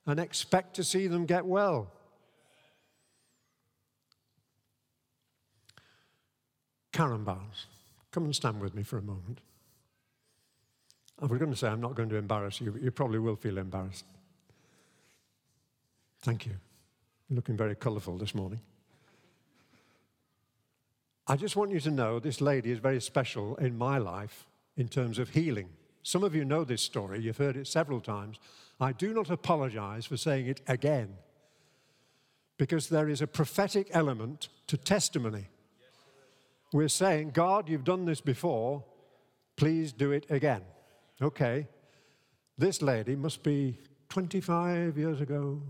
and 0.05 0.19
expect 0.19 0.75
to 0.75 0.83
see 0.83 1.07
them 1.07 1.25
get 1.25 1.45
well. 1.45 1.91
Karen 6.91 7.23
Barnes, 7.23 7.65
come 8.11 8.25
and 8.25 8.35
stand 8.35 8.59
with 8.59 8.75
me 8.75 8.83
for 8.83 8.97
a 8.97 9.01
moment. 9.01 9.39
I 11.21 11.25
was 11.25 11.39
going 11.39 11.51
to 11.51 11.57
say 11.57 11.67
I'm 11.67 11.81
not 11.81 11.95
going 11.95 12.09
to 12.09 12.17
embarrass 12.17 12.59
you, 12.59 12.71
but 12.71 12.81
you 12.81 12.91
probably 12.91 13.19
will 13.19 13.37
feel 13.37 13.57
embarrassed. 13.57 14.05
Thank 16.21 16.45
you. 16.45 16.53
Looking 17.29 17.57
very 17.57 17.75
colourful 17.75 18.17
this 18.17 18.35
morning. 18.35 18.59
I 21.25 21.35
just 21.37 21.55
want 21.55 21.71
you 21.71 21.79
to 21.81 21.91
know 21.91 22.19
this 22.19 22.41
lady 22.41 22.71
is 22.71 22.79
very 22.79 22.99
special 22.99 23.55
in 23.55 23.77
my 23.77 23.97
life 23.97 24.45
in 24.75 24.89
terms 24.89 25.19
of 25.19 25.29
healing. 25.29 25.69
Some 26.03 26.23
of 26.23 26.35
you 26.35 26.43
know 26.43 26.65
this 26.65 26.81
story, 26.81 27.21
you've 27.21 27.37
heard 27.37 27.55
it 27.55 27.67
several 27.67 28.01
times. 28.01 28.37
I 28.79 28.91
do 28.91 29.13
not 29.13 29.29
apologize 29.29 30.05
for 30.05 30.17
saying 30.17 30.47
it 30.47 30.61
again 30.67 31.15
because 32.57 32.89
there 32.89 33.07
is 33.07 33.21
a 33.21 33.27
prophetic 33.27 33.87
element 33.91 34.49
to 34.67 34.77
testimony. 34.77 35.47
We're 36.73 36.89
saying, 36.89 37.31
God, 37.31 37.69
you've 37.69 37.83
done 37.83 38.05
this 38.05 38.19
before, 38.19 38.83
please 39.55 39.93
do 39.93 40.11
it 40.11 40.25
again. 40.29 40.63
Okay, 41.21 41.67
this 42.57 42.81
lady 42.81 43.15
must 43.15 43.43
be 43.43 43.79
25 44.09 44.97
years 44.97 45.21
ago. 45.21 45.61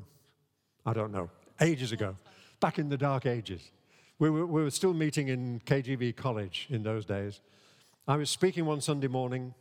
I 0.85 0.93
don't 0.93 1.11
know, 1.11 1.29
ages 1.63 1.91
ago, 1.91 2.15
back 2.59 2.77
in 2.77 2.89
the 2.89 2.97
dark 2.97 3.25
ages. 3.25 3.71
We 4.19 4.29
were, 4.29 4.45
we 4.45 4.61
were 4.61 4.69
still 4.69 4.93
meeting 4.93 5.29
in 5.29 5.61
KGB 5.65 6.15
College 6.15 6.67
in 6.69 6.83
those 6.83 7.05
days. 7.05 7.41
I 8.07 8.17
was 8.17 8.29
speaking 8.29 8.65
one 8.65 8.81
Sunday 8.81 9.07
morning, 9.07 9.53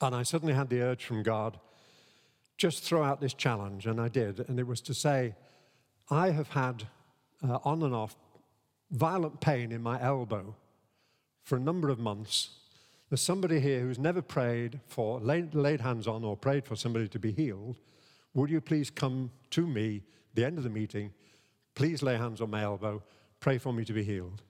and 0.00 0.14
I 0.14 0.22
suddenly 0.22 0.54
had 0.54 0.70
the 0.70 0.80
urge 0.80 1.04
from 1.04 1.22
God 1.22 1.58
just 2.56 2.84
throw 2.84 3.02
out 3.02 3.20
this 3.20 3.34
challenge, 3.34 3.86
and 3.86 4.00
I 4.00 4.08
did. 4.08 4.48
And 4.48 4.60
it 4.60 4.66
was 4.66 4.80
to 4.82 4.94
say, 4.94 5.34
I 6.10 6.30
have 6.30 6.48
had 6.48 6.84
uh, 7.42 7.58
on 7.64 7.82
and 7.82 7.94
off 7.94 8.16
violent 8.90 9.40
pain 9.40 9.72
in 9.72 9.82
my 9.82 10.00
elbow 10.00 10.54
for 11.42 11.56
a 11.56 11.60
number 11.60 11.88
of 11.88 11.98
months. 11.98 12.50
There's 13.10 13.20
somebody 13.20 13.60
here 13.60 13.80
who's 13.80 13.98
never 13.98 14.22
prayed 14.22 14.80
for, 14.86 15.20
laid, 15.20 15.54
laid 15.54 15.80
hands 15.80 16.06
on, 16.06 16.24
or 16.24 16.36
prayed 16.36 16.64
for 16.64 16.76
somebody 16.76 17.08
to 17.08 17.18
be 17.18 17.32
healed. 17.32 17.76
Would 18.34 18.50
you 18.50 18.60
please 18.60 18.90
come 18.90 19.30
to 19.50 19.66
me, 19.66 20.02
the 20.34 20.44
end 20.44 20.58
of 20.58 20.64
the 20.64 20.70
meeting? 20.70 21.12
Please 21.74 22.02
lay 22.02 22.16
hands 22.16 22.40
on 22.40 22.50
my 22.50 22.62
elbow, 22.62 23.02
pray 23.40 23.58
for 23.58 23.72
me 23.72 23.84
to 23.84 23.92
be 23.92 24.04
healed. 24.04 24.42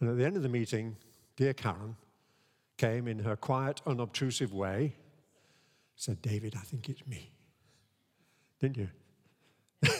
And 0.00 0.10
at 0.10 0.16
the 0.16 0.24
end 0.24 0.36
of 0.36 0.42
the 0.42 0.48
meeting, 0.48 0.96
dear 1.36 1.54
Karen 1.54 1.96
came 2.76 3.06
in 3.06 3.20
her 3.20 3.36
quiet, 3.36 3.80
unobtrusive 3.86 4.52
way, 4.52 4.94
said, 5.96 6.22
David, 6.22 6.54
I 6.56 6.62
think 6.62 6.88
it's 6.88 7.06
me. 7.06 7.30
Didn't 8.58 8.78
you? 8.78 8.88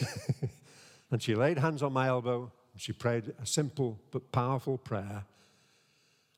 and 1.11 1.23
she 1.23 1.35
laid 1.35 1.59
hands 1.59 1.83
on 1.83 1.93
my 1.93 2.09
elbow 2.09 2.51
and 2.73 2.81
she 2.81 2.93
prayed 2.93 3.35
a 3.41 3.47
simple 3.47 3.99
but 4.11 4.33
powerful 4.33 4.79
prayer. 4.79 5.25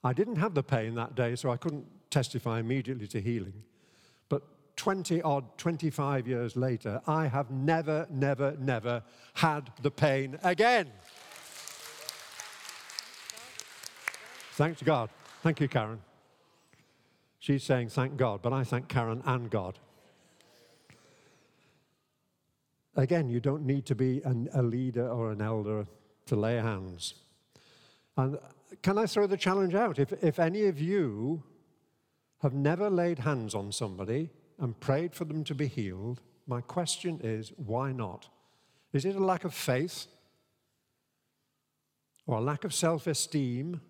I 0.05 0.13
didn't 0.13 0.37
have 0.37 0.55
the 0.55 0.63
pain 0.63 0.95
that 0.97 1.15
day, 1.15 1.37
so 1.37 1.51
I 1.51 1.57
couldn't 1.57 1.87
testify 2.11 2.59
immediately 2.59 3.07
to 3.09 3.21
healing. 3.21 3.63
But 4.83 4.95
20 4.95 5.23
odd, 5.23 5.59
25 5.59 6.27
years 6.27 6.57
later, 6.57 7.01
I 7.07 7.29
have 7.29 7.53
never, 7.53 8.05
never, 8.11 8.57
never 8.59 9.05
had 9.35 9.71
the 9.81 9.93
pain 9.93 10.37
again. 10.43 10.91
Thanks 14.55 14.81
to 14.81 14.85
God. 14.85 15.11
Thank 15.45 15.61
you, 15.61 15.69
Karen. 15.69 16.01
She's 17.39 17.63
saying 17.63 17.91
thank 17.91 18.17
God, 18.17 18.43
but 18.43 18.53
I 18.53 18.65
thank 18.65 18.89
Karen 18.89 19.23
and 19.25 19.49
God. 19.49 19.79
Again, 22.97 23.29
you 23.29 23.39
don't 23.39 23.65
need 23.65 23.87
to 23.87 23.95
be 23.95 24.21
an, 24.25 24.49
a 24.53 24.63
leader 24.63 25.09
or 25.09 25.31
an 25.31 25.41
elder 25.41 25.87
to 26.27 26.35
lay 26.35 26.57
hands. 26.57 27.15
And 28.17 28.37
can 28.83 28.99
I 28.99 29.07
throw 29.07 29.29
the 29.29 29.37
challenge 29.37 29.75
out? 29.75 30.01
If, 30.01 30.13
if 30.25 30.41
any 30.41 30.65
of 30.65 30.81
you 30.81 31.45
have 32.41 32.53
never 32.53 32.91
laid 32.91 33.21
hands 33.21 33.55
on 33.55 33.71
somebody 33.71 34.31
and 34.63 34.79
prayed 34.79 35.13
for 35.13 35.25
them 35.25 35.43
to 35.43 35.55
be 35.57 35.67
healed, 35.67 36.21
my 36.47 36.61
question 36.61 37.21
is 37.23 37.53
why 37.57 37.91
not? 37.91 38.29
Is 38.93 39.05
it 39.05 39.17
a 39.17 39.25
lack 39.25 39.45
of 39.45 39.53
faith 39.53 40.07
or 42.27 42.39
a 42.39 42.41
lack 42.41 42.63
of 42.65 42.73
self 42.73 43.09
esteem? 43.09 43.81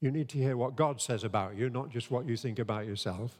You 0.00 0.10
need 0.10 0.28
to 0.30 0.38
hear 0.38 0.56
what 0.56 0.74
God 0.74 1.00
says 1.00 1.22
about 1.22 1.56
you, 1.56 1.70
not 1.70 1.90
just 1.90 2.10
what 2.10 2.28
you 2.28 2.36
think 2.36 2.58
about 2.58 2.86
yourself. 2.86 3.38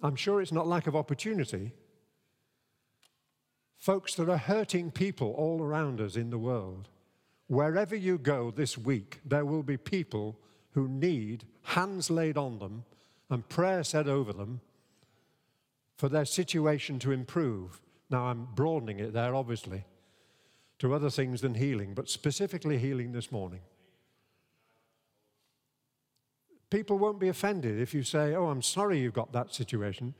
I'm 0.00 0.16
sure 0.16 0.40
it's 0.40 0.52
not 0.52 0.68
lack 0.68 0.86
of 0.86 0.94
opportunity. 0.94 1.72
Folks, 3.78 4.14
there 4.14 4.30
are 4.30 4.38
hurting 4.38 4.92
people 4.92 5.32
all 5.32 5.60
around 5.60 6.00
us 6.00 6.14
in 6.16 6.30
the 6.30 6.38
world. 6.38 6.88
Wherever 7.48 7.96
you 7.96 8.16
go 8.16 8.52
this 8.52 8.78
week, 8.78 9.20
there 9.24 9.44
will 9.44 9.62
be 9.62 9.76
people 9.76 10.38
who 10.70 10.88
need 10.88 11.44
hands 11.62 12.10
laid 12.10 12.38
on 12.38 12.58
them 12.58 12.84
and 13.30 13.48
prayer 13.48 13.82
said 13.82 14.08
over 14.08 14.32
them 14.32 14.60
for 15.96 16.08
their 16.08 16.24
situation 16.24 16.98
to 17.00 17.12
improve. 17.12 17.80
Now, 18.10 18.24
I'm 18.24 18.48
broadening 18.54 19.00
it 19.00 19.12
there, 19.12 19.34
obviously, 19.34 19.84
to 20.78 20.94
other 20.94 21.10
things 21.10 21.40
than 21.40 21.54
healing, 21.54 21.94
but 21.94 22.08
specifically 22.08 22.78
healing 22.78 23.12
this 23.12 23.32
morning. 23.32 23.60
People 26.70 26.98
won't 26.98 27.20
be 27.20 27.28
offended 27.28 27.80
if 27.80 27.94
you 27.94 28.02
say, 28.02 28.34
Oh, 28.34 28.48
I'm 28.48 28.62
sorry 28.62 28.98
you've 28.98 29.14
got 29.14 29.32
that 29.32 29.54
situation 29.54 30.14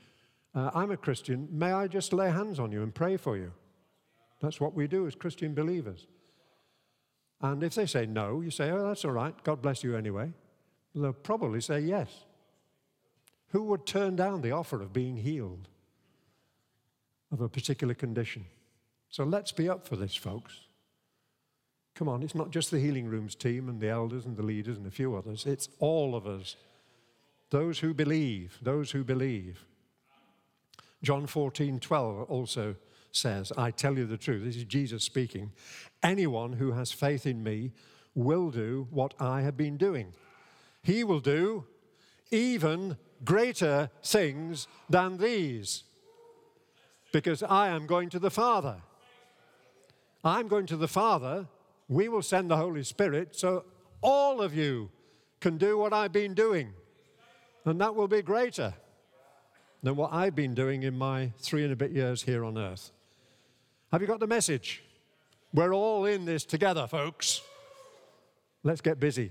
uh, 0.57 0.71
I'm 0.75 0.91
a 0.91 0.97
Christian, 0.97 1.49
may 1.53 1.71
I 1.73 1.87
just 1.87 2.15
lay 2.15 2.31
hands 2.31 2.59
on 2.59 2.73
you 2.73 2.83
and 2.83 2.95
pray 2.95 3.19
for 3.19 3.37
you? 3.37 3.53
That's 4.41 4.59
what 4.59 4.75
we 4.75 4.87
do 4.87 5.07
as 5.07 5.15
Christian 5.15 5.55
believers. 5.55 6.07
And 7.43 7.63
if 7.63 7.75
they 7.75 7.85
say 7.85 8.07
no, 8.07 8.41
you 8.41 8.51
say, 8.51 8.71
oh, 8.71 8.89
that's 8.89 9.05
all 9.05 9.13
right, 9.13 9.35
God 9.45 9.61
bless 9.61 9.85
you 9.85 9.95
anyway. 9.95 10.33
They'll 10.95 11.13
probably 11.13 11.61
say 11.61 11.81
yes. 11.81 12.09
Who 13.57 13.63
would 13.63 13.87
turn 13.87 14.17
down 14.17 14.43
the 14.43 14.51
offer 14.51 14.83
of 14.83 14.93
being 14.93 15.17
healed 15.17 15.69
of 17.33 17.41
a 17.41 17.49
particular 17.49 17.95
condition? 17.95 18.45
So 19.09 19.25
let's 19.25 19.51
be 19.51 19.67
up 19.67 19.89
for 19.89 19.97
this, 19.97 20.15
folks. 20.15 20.61
Come 21.95 22.07
on, 22.07 22.23
it's 22.23 22.35
not 22.35 22.51
just 22.51 22.71
the 22.71 22.79
healing 22.79 23.07
rooms 23.07 23.35
team 23.35 23.71
and 23.71 23.81
the 23.81 23.89
elders 23.89 24.27
and 24.27 24.37
the 24.37 24.43
leaders 24.43 24.77
and 24.77 24.87
a 24.87 24.91
few 24.91 25.17
others, 25.17 25.47
it's 25.47 25.71
all 25.79 26.15
of 26.15 26.27
us. 26.27 26.57
Those 27.49 27.79
who 27.79 27.95
believe, 27.95 28.59
those 28.61 28.91
who 28.91 29.03
believe. 29.03 29.65
John 31.03 31.27
14, 31.27 31.81
12 31.81 32.31
also 32.31 32.77
says, 33.11 33.53
I 33.57 33.71
tell 33.71 33.97
you 33.97 34.05
the 34.05 34.19
truth. 34.19 34.45
This 34.45 34.57
is 34.57 34.65
Jesus 34.65 35.03
speaking. 35.03 35.51
Anyone 36.03 36.53
who 36.53 36.73
has 36.73 36.93
faith 36.93 37.25
in 37.25 37.43
me 37.43 37.73
will 38.15 38.51
do 38.51 38.87
what 38.91 39.15
I 39.19 39.41
have 39.41 39.57
been 39.57 39.79
doing. 39.79 40.13
He 40.83 41.05
will 41.05 41.21
do 41.21 41.65
even 42.31 42.97
greater 43.25 43.91
things 44.03 44.69
than 44.89 45.19
these 45.19 45.85
because 47.13 47.43
I 47.43 47.69
am 47.69 47.87
going 47.87 48.11
to 48.11 48.19
the 48.19 48.31
Father. 48.31 48.77
I'm 50.25 50.49
going 50.49 50.67
to 50.67 50.77
the 50.77 50.89
Father. 50.89 51.47
We 51.89 52.09
will 52.09 52.23
send 52.23 52.51
the 52.51 52.57
Holy 52.57 52.83
Spirit 52.83 53.37
so 53.37 53.65
all 54.03 54.43
of 54.43 54.55
you 54.55 54.91
can 55.41 55.57
do 55.57 55.79
what 55.79 55.93
I've 55.93 56.13
been 56.13 56.35
doing. 56.35 56.73
And 57.65 57.81
that 57.81 57.95
will 57.95 58.09
be 58.09 58.23
greater 58.23 58.75
than 59.83 59.97
what 59.97 60.13
I've 60.13 60.35
been 60.35 60.55
doing 60.55 60.83
in 60.83 60.97
my 60.97 61.33
three 61.39 61.65
and 61.65 61.73
a 61.73 61.77
bit 61.77 61.93
years 61.93 62.23
here 62.23 62.45
on 62.45 62.59
earth. 62.59 62.91
Have 63.93 64.01
you 64.01 64.07
got 64.07 64.21
the 64.21 64.27
message? 64.27 64.83
We're 65.55 65.73
all 65.73 66.05
in 66.05 66.25
this 66.25 66.45
together, 66.45 66.87
folks. 66.87 67.41
Let's 68.63 68.81
get 68.81 68.99
busy. 68.99 69.31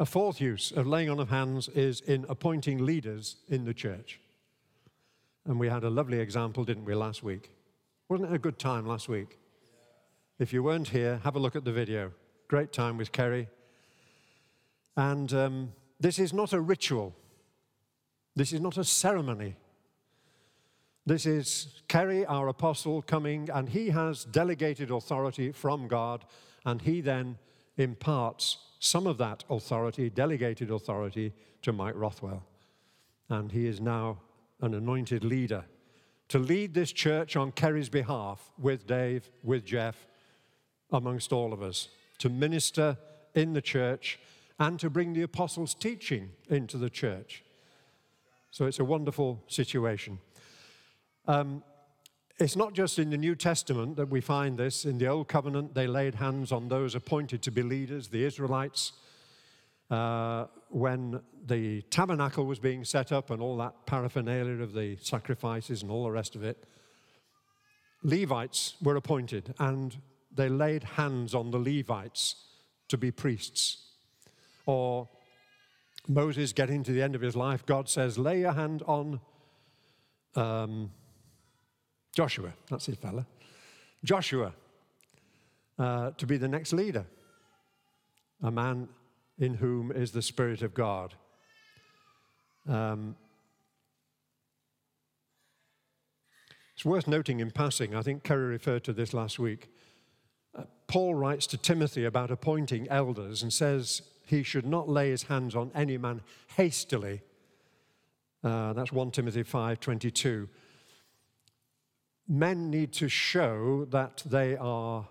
A 0.00 0.06
fourth 0.06 0.40
use 0.40 0.72
of 0.72 0.86
laying 0.86 1.10
on 1.10 1.20
of 1.20 1.28
hands 1.28 1.68
is 1.68 2.00
in 2.00 2.24
appointing 2.30 2.86
leaders 2.86 3.36
in 3.50 3.66
the 3.66 3.74
church. 3.74 4.18
And 5.44 5.60
we 5.60 5.68
had 5.68 5.84
a 5.84 5.90
lovely 5.90 6.20
example, 6.20 6.64
didn't 6.64 6.86
we, 6.86 6.94
last 6.94 7.22
week? 7.22 7.50
Wasn't 8.08 8.30
it 8.30 8.34
a 8.34 8.38
good 8.38 8.58
time 8.58 8.86
last 8.86 9.10
week? 9.10 9.38
If 10.38 10.54
you 10.54 10.62
weren't 10.62 10.88
here, 10.88 11.20
have 11.22 11.36
a 11.36 11.38
look 11.38 11.54
at 11.54 11.66
the 11.66 11.72
video. 11.72 12.12
Great 12.48 12.72
time 12.72 12.96
with 12.96 13.12
Kerry. 13.12 13.46
And 14.96 15.30
um, 15.34 15.72
this 16.00 16.18
is 16.18 16.32
not 16.32 16.54
a 16.54 16.60
ritual. 16.62 17.14
This 18.34 18.54
is 18.54 18.60
not 18.62 18.78
a 18.78 18.84
ceremony. 18.84 19.54
This 21.04 21.26
is 21.26 21.82
Kerry, 21.88 22.24
our 22.24 22.48
apostle, 22.48 23.02
coming, 23.02 23.50
and 23.52 23.68
he 23.68 23.90
has 23.90 24.24
delegated 24.24 24.90
authority 24.90 25.52
from 25.52 25.88
God, 25.88 26.24
and 26.64 26.80
he 26.80 27.02
then 27.02 27.36
imparts 27.76 28.56
some 28.80 29.06
of 29.06 29.18
that 29.18 29.44
authority, 29.48 30.10
delegated 30.10 30.70
authority, 30.70 31.32
to 31.62 31.72
Mike 31.72 31.94
Rothwell. 31.94 32.42
And 33.28 33.52
he 33.52 33.66
is 33.66 33.80
now 33.80 34.18
an 34.60 34.74
anointed 34.74 35.22
leader 35.22 35.64
to 36.28 36.38
lead 36.38 36.74
this 36.74 36.90
church 36.90 37.36
on 37.36 37.52
Kerry's 37.52 37.88
behalf 37.88 38.52
with 38.58 38.86
Dave, 38.86 39.30
with 39.42 39.64
Jeff, 39.64 40.06
amongst 40.90 41.32
all 41.32 41.52
of 41.52 41.62
us, 41.62 41.88
to 42.18 42.28
minister 42.28 42.96
in 43.34 43.52
the 43.52 43.62
church 43.62 44.18
and 44.58 44.80
to 44.80 44.90
bring 44.90 45.12
the 45.12 45.22
apostles' 45.22 45.74
teaching 45.74 46.30
into 46.48 46.76
the 46.78 46.90
church. 46.90 47.44
So 48.50 48.66
it's 48.66 48.78
a 48.78 48.84
wonderful 48.84 49.42
situation. 49.46 50.18
Um, 51.26 51.62
it's 52.40 52.56
not 52.56 52.72
just 52.72 52.98
in 52.98 53.10
the 53.10 53.18
New 53.18 53.34
Testament 53.34 53.96
that 53.96 54.08
we 54.08 54.22
find 54.22 54.58
this. 54.58 54.86
In 54.86 54.96
the 54.96 55.06
Old 55.06 55.28
Covenant, 55.28 55.74
they 55.74 55.86
laid 55.86 56.14
hands 56.14 56.52
on 56.52 56.68
those 56.68 56.94
appointed 56.94 57.42
to 57.42 57.50
be 57.50 57.62
leaders, 57.62 58.08
the 58.08 58.24
Israelites. 58.24 58.92
Uh, 59.90 60.46
when 60.70 61.20
the 61.46 61.82
tabernacle 61.82 62.46
was 62.46 62.58
being 62.58 62.82
set 62.84 63.12
up 63.12 63.30
and 63.30 63.42
all 63.42 63.58
that 63.58 63.74
paraphernalia 63.84 64.62
of 64.62 64.72
the 64.72 64.96
sacrifices 65.02 65.82
and 65.82 65.90
all 65.90 66.04
the 66.04 66.10
rest 66.10 66.34
of 66.34 66.42
it, 66.42 66.64
Levites 68.02 68.74
were 68.80 68.96
appointed 68.96 69.54
and 69.58 69.98
they 70.34 70.48
laid 70.48 70.82
hands 70.84 71.34
on 71.34 71.50
the 71.50 71.58
Levites 71.58 72.36
to 72.88 72.96
be 72.96 73.10
priests. 73.10 73.88
Or 74.64 75.08
Moses 76.08 76.54
getting 76.54 76.82
to 76.84 76.92
the 76.92 77.02
end 77.02 77.14
of 77.14 77.20
his 77.20 77.36
life, 77.36 77.66
God 77.66 77.88
says, 77.88 78.16
lay 78.16 78.40
your 78.40 78.52
hand 78.52 78.82
on 78.86 79.20
um, 80.36 80.90
Joshua, 82.14 82.52
that's 82.68 82.86
his 82.86 82.96
fella, 82.96 83.26
Joshua, 84.04 84.52
uh, 85.78 86.10
to 86.12 86.26
be 86.26 86.36
the 86.36 86.48
next 86.48 86.72
leader, 86.72 87.06
a 88.42 88.50
man 88.50 88.88
in 89.38 89.54
whom 89.54 89.92
is 89.92 90.12
the 90.12 90.22
Spirit 90.22 90.62
of 90.62 90.74
God. 90.74 91.14
Um, 92.68 93.16
it's 96.74 96.84
worth 96.84 97.06
noting 97.06 97.40
in 97.40 97.50
passing, 97.50 97.94
I 97.94 98.02
think 98.02 98.22
Kerry 98.22 98.46
referred 98.46 98.84
to 98.84 98.92
this 98.92 99.14
last 99.14 99.38
week. 99.38 99.70
Uh, 100.54 100.64
Paul 100.86 101.14
writes 101.14 101.46
to 101.48 101.56
Timothy 101.56 102.04
about 102.04 102.30
appointing 102.30 102.88
elders 102.88 103.42
and 103.42 103.52
says 103.52 104.02
he 104.26 104.42
should 104.42 104.66
not 104.66 104.88
lay 104.88 105.10
his 105.10 105.24
hands 105.24 105.54
on 105.54 105.70
any 105.74 105.98
man 105.98 106.22
hastily. 106.56 107.22
Uh, 108.42 108.72
that's 108.72 108.92
1 108.92 109.10
Timothy 109.10 109.42
5:22. 109.42 110.48
Men 112.32 112.70
need 112.70 112.92
to 112.92 113.08
show 113.08 113.86
that 113.86 114.22
they 114.24 114.56
are 114.56 115.08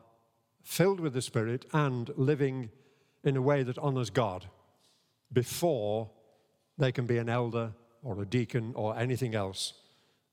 filled 0.64 1.02
with 1.02 1.12
the 1.12 1.22
Spirit 1.22 1.66
and 1.74 2.10
living 2.16 2.70
in 3.26 3.36
a 3.36 3.42
way 3.42 3.62
that 3.62 3.78
honors 3.78 4.10
God 4.10 4.46
before 5.34 6.10
they 6.78 6.94
can 6.94 7.06
be 7.06 7.18
an 7.18 7.28
elder 7.28 7.74
or 8.04 8.22
a 8.22 8.26
deacon 8.26 8.72
or 8.74 8.98
anything 8.98 9.36
else 9.36 9.74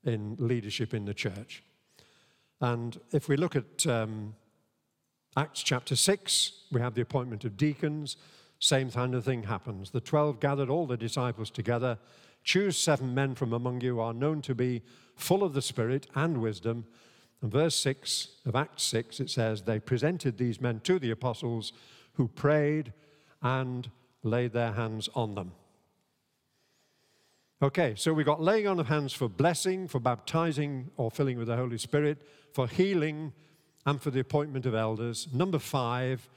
in 0.05 0.37
leadership 0.39 0.95
in 0.95 1.07
the 1.07 1.13
church. 1.13 1.65
And 2.61 3.01
if 3.11 3.29
we 3.29 3.37
look 3.37 3.57
at 3.57 3.85
um, 3.89 4.37
Acts 5.37 5.65
chapter 5.65 5.97
6, 5.97 6.53
we 6.71 6.81
have 6.81 6.95
the 6.95 7.03
appointment 7.03 7.45
of 7.45 7.57
deacons. 7.57 8.17
Same 8.61 8.93
kind 8.93 9.17
of 9.17 9.25
thing 9.25 9.43
happens. 9.43 9.91
The 9.91 10.01
12 10.01 10.39
gathered 10.39 10.71
all 10.71 10.87
the 10.87 10.97
disciples 10.97 11.51
together. 11.51 11.99
Choose 12.45 12.79
seven 12.79 13.13
men 13.13 13.35
from 13.35 13.53
among 13.53 13.81
you 13.81 13.97
who 13.97 14.01
are 14.01 14.15
known 14.15 14.41
to 14.43 14.55
be 14.55 14.83
full 15.17 15.43
of 15.43 15.55
the 15.55 15.63
Spirit 15.63 16.07
and 16.15 16.39
wisdom. 16.39 16.87
And 17.43 17.51
verse 17.51 17.75
6 17.77 18.29
of 18.47 18.55
Acts 18.55 18.83
6, 18.85 19.21
it 19.21 19.31
says, 19.31 19.63
They 19.63 19.81
presented 19.81 20.39
these 20.39 20.61
men 20.61 20.81
to 20.85 20.99
the 20.99 21.11
apostles 21.11 21.73
who 22.15 22.29
prayed 22.29 22.93
and 23.43 23.91
laid 24.23 24.53
their 24.53 24.73
hands 24.73 25.09
on 25.15 25.35
them. 25.35 25.53
Okay, 27.63 27.95
so 27.97 28.13
we've 28.13 28.27
got 28.27 28.43
laying 28.43 28.67
on 28.67 28.79
of 28.79 28.89
hands 28.89 29.15
for 29.15 29.29
blessing, 29.29 29.89
for 29.89 29.99
baptizing 29.99 30.91
or 30.97 31.11
filling 31.11 31.39
with 31.39 31.49
the 31.49 31.57
Holy 31.57 31.79
Spirit, 31.79 32.19
for 32.53 32.69
healing, 32.69 33.33
and 33.87 34.03
for 34.03 34.11
the 34.11 34.21
appointment 34.21 34.67
of 34.67 34.75
elders. 34.75 35.29
Number 35.33 35.59
five, 35.59 36.29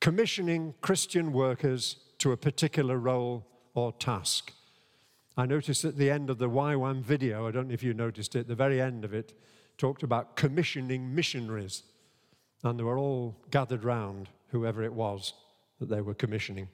commissioning 0.00 0.74
Christian 0.80 1.32
workers 1.32 1.96
to 2.18 2.32
a 2.32 2.36
particular 2.36 2.98
role 2.98 3.46
or 3.74 3.92
task. 3.92 4.52
I 5.38 5.46
noticed 5.46 5.84
at 5.84 5.96
the 5.96 6.10
end 6.10 6.30
of 6.30 6.38
the 6.38 6.50
YWAM 6.50 7.00
video, 7.00 7.46
I 7.46 7.52
don't 7.52 7.68
know 7.68 7.74
if 7.74 7.84
you 7.84 7.94
noticed 7.94 8.34
it, 8.34 8.48
the 8.48 8.56
very 8.56 8.80
end 8.80 9.04
of 9.04 9.14
it 9.14 9.34
talked 9.76 10.02
about 10.02 10.34
commissioning 10.34 11.14
missionaries. 11.14 11.84
And 12.64 12.76
they 12.76 12.82
were 12.82 12.98
all 12.98 13.36
gathered 13.52 13.84
round 13.84 14.28
whoever 14.48 14.82
it 14.82 14.92
was 14.92 15.34
that 15.78 15.88
they 15.88 16.00
were 16.00 16.12
commissioning. 16.12 16.68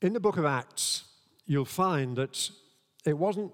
In 0.00 0.12
the 0.12 0.20
book 0.20 0.36
of 0.36 0.44
Acts, 0.44 1.06
you'll 1.44 1.64
find 1.64 2.16
that 2.16 2.50
it 3.04 3.18
wasn't 3.18 3.50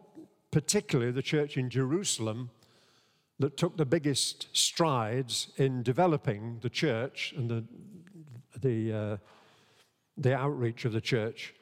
particularly 0.50 1.10
the 1.10 1.22
church 1.22 1.56
in 1.56 1.70
Jerusalem 1.70 2.50
that 3.38 3.56
took 3.56 3.78
the 3.78 3.86
biggest 3.86 4.54
strides 4.54 5.48
in 5.56 5.82
developing 5.82 6.58
the 6.60 6.68
church 6.68 7.32
and 7.34 7.50
the, 7.50 7.64
the, 8.60 8.92
uh, 8.92 9.16
the 10.18 10.36
outreach 10.36 10.84
of 10.84 10.92
the 10.92 11.00
church. 11.00 11.54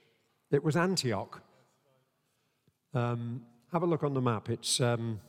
It 0.51 0.63
was 0.63 0.77
Antioch. 0.77 1.43
Um, 2.95 3.43
have 3.73 3.83
a 3.83 3.87
look 3.87 4.05
on 4.05 4.15
the 4.15 4.21
map. 4.21 4.49
It's, 4.49 4.81
um, 4.81 5.21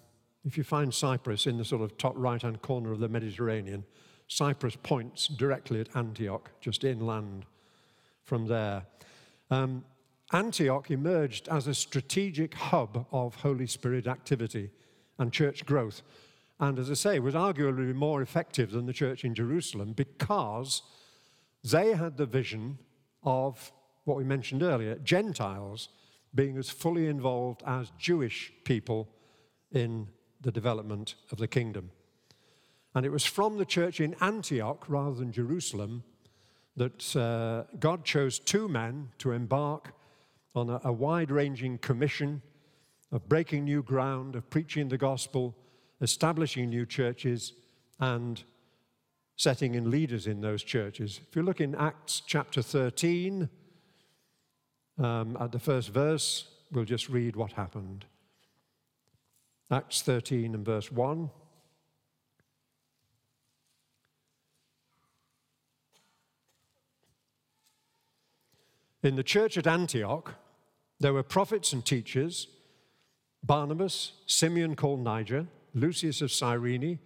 if 0.45 0.57
you 0.57 0.63
find 0.63 0.93
Cyprus 0.93 1.47
in 1.47 1.57
the 1.57 1.65
sort 1.65 1.81
of 1.81 1.97
top 1.97 2.13
right 2.15 2.41
hand 2.41 2.61
corner 2.61 2.91
of 2.91 2.99
the 2.99 3.09
Mediterranean, 3.09 3.83
Cyprus 4.27 4.77
points 4.81 5.27
directly 5.27 5.79
at 5.79 5.95
Antioch, 5.95 6.51
just 6.61 6.83
inland 6.83 7.45
from 8.23 8.47
there. 8.47 8.85
Um, 9.49 9.85
Antioch 10.33 10.91
emerged 10.91 11.47
as 11.47 11.67
a 11.67 11.73
strategic 11.73 12.53
hub 12.53 13.07
of 13.11 13.35
Holy 13.35 13.67
Spirit 13.67 14.07
activity 14.07 14.69
and 15.17 15.31
church 15.31 15.65
growth. 15.65 16.01
And 16.59 16.77
as 16.77 16.91
I 16.91 16.95
say, 16.95 17.19
was 17.19 17.33
arguably 17.33 17.93
more 17.93 18.21
effective 18.21 18.71
than 18.71 18.85
the 18.85 18.93
church 18.93 19.23
in 19.23 19.33
Jerusalem 19.33 19.93
because 19.93 20.81
they 21.63 21.93
had 21.93 22.17
the 22.17 22.25
vision 22.25 22.79
of 23.23 23.71
what 24.07 24.17
we 24.17 24.23
mentioned 24.23 24.63
earlier 24.63 24.95
Gentiles 24.95 25.89
being 26.33 26.57
as 26.57 26.69
fully 26.69 27.07
involved 27.07 27.63
as 27.65 27.91
Jewish 27.97 28.51
people 28.63 29.09
in 29.71 30.07
the 30.41 30.51
development 30.51 31.15
of 31.31 31.37
the 31.37 31.47
kingdom. 31.47 31.91
And 32.95 33.05
it 33.05 33.11
was 33.11 33.25
from 33.25 33.57
the 33.57 33.65
church 33.65 33.99
in 33.99 34.15
Antioch 34.21 34.85
rather 34.87 35.15
than 35.15 35.31
Jerusalem 35.31 36.03
that 36.75 37.15
uh, 37.15 37.63
God 37.79 38.05
chose 38.05 38.39
two 38.39 38.67
men 38.67 39.09
to 39.19 39.31
embark 39.31 39.93
on 40.55 40.69
a, 40.69 40.79
a 40.83 40.93
wide 40.93 41.31
ranging 41.31 41.77
commission 41.79 42.41
of 43.11 43.27
breaking 43.27 43.65
new 43.65 43.81
ground, 43.81 44.35
of 44.35 44.49
preaching 44.49 44.89
the 44.89 44.97
gospel, 44.97 45.55
establishing 46.01 46.69
new 46.69 46.85
churches, 46.85 47.53
and 47.99 48.43
setting 49.35 49.75
in 49.75 49.89
leaders 49.89 50.27
in 50.27 50.41
those 50.41 50.63
churches. 50.63 51.19
If 51.29 51.35
you 51.35 51.43
look 51.43 51.61
in 51.61 51.75
Acts 51.75 52.21
chapter 52.25 52.61
13, 52.61 53.49
um, 54.97 55.37
at 55.39 55.51
the 55.51 55.59
first 55.59 55.89
verse, 55.89 56.45
we'll 56.71 56.85
just 56.85 57.09
read 57.09 57.35
what 57.35 57.53
happened. 57.53 58.05
Acts 59.69 60.01
13 60.01 60.55
and 60.55 60.65
verse 60.65 60.91
1. 60.91 61.29
In 69.03 69.15
the 69.15 69.23
church 69.23 69.57
at 69.57 69.67
Antioch, 69.67 70.35
there 70.99 71.13
were 71.13 71.23
prophets 71.23 71.73
and 71.73 71.85
teachers 71.85 72.47
Barnabas, 73.43 74.13
Simeon 74.25 74.75
called 74.75 74.99
Niger, 74.99 75.47
Lucius 75.73 76.21
of 76.21 76.31
Cyrene, 76.31 76.99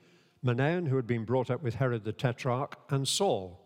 Manaen, 0.44 0.88
who 0.88 0.96
had 0.96 1.06
been 1.06 1.26
brought 1.26 1.52
up 1.52 1.62
with 1.62 1.76
Herod 1.76 2.04
the 2.04 2.14
Tetrarch, 2.14 2.76
and 2.90 3.08
Saul. 3.08 3.61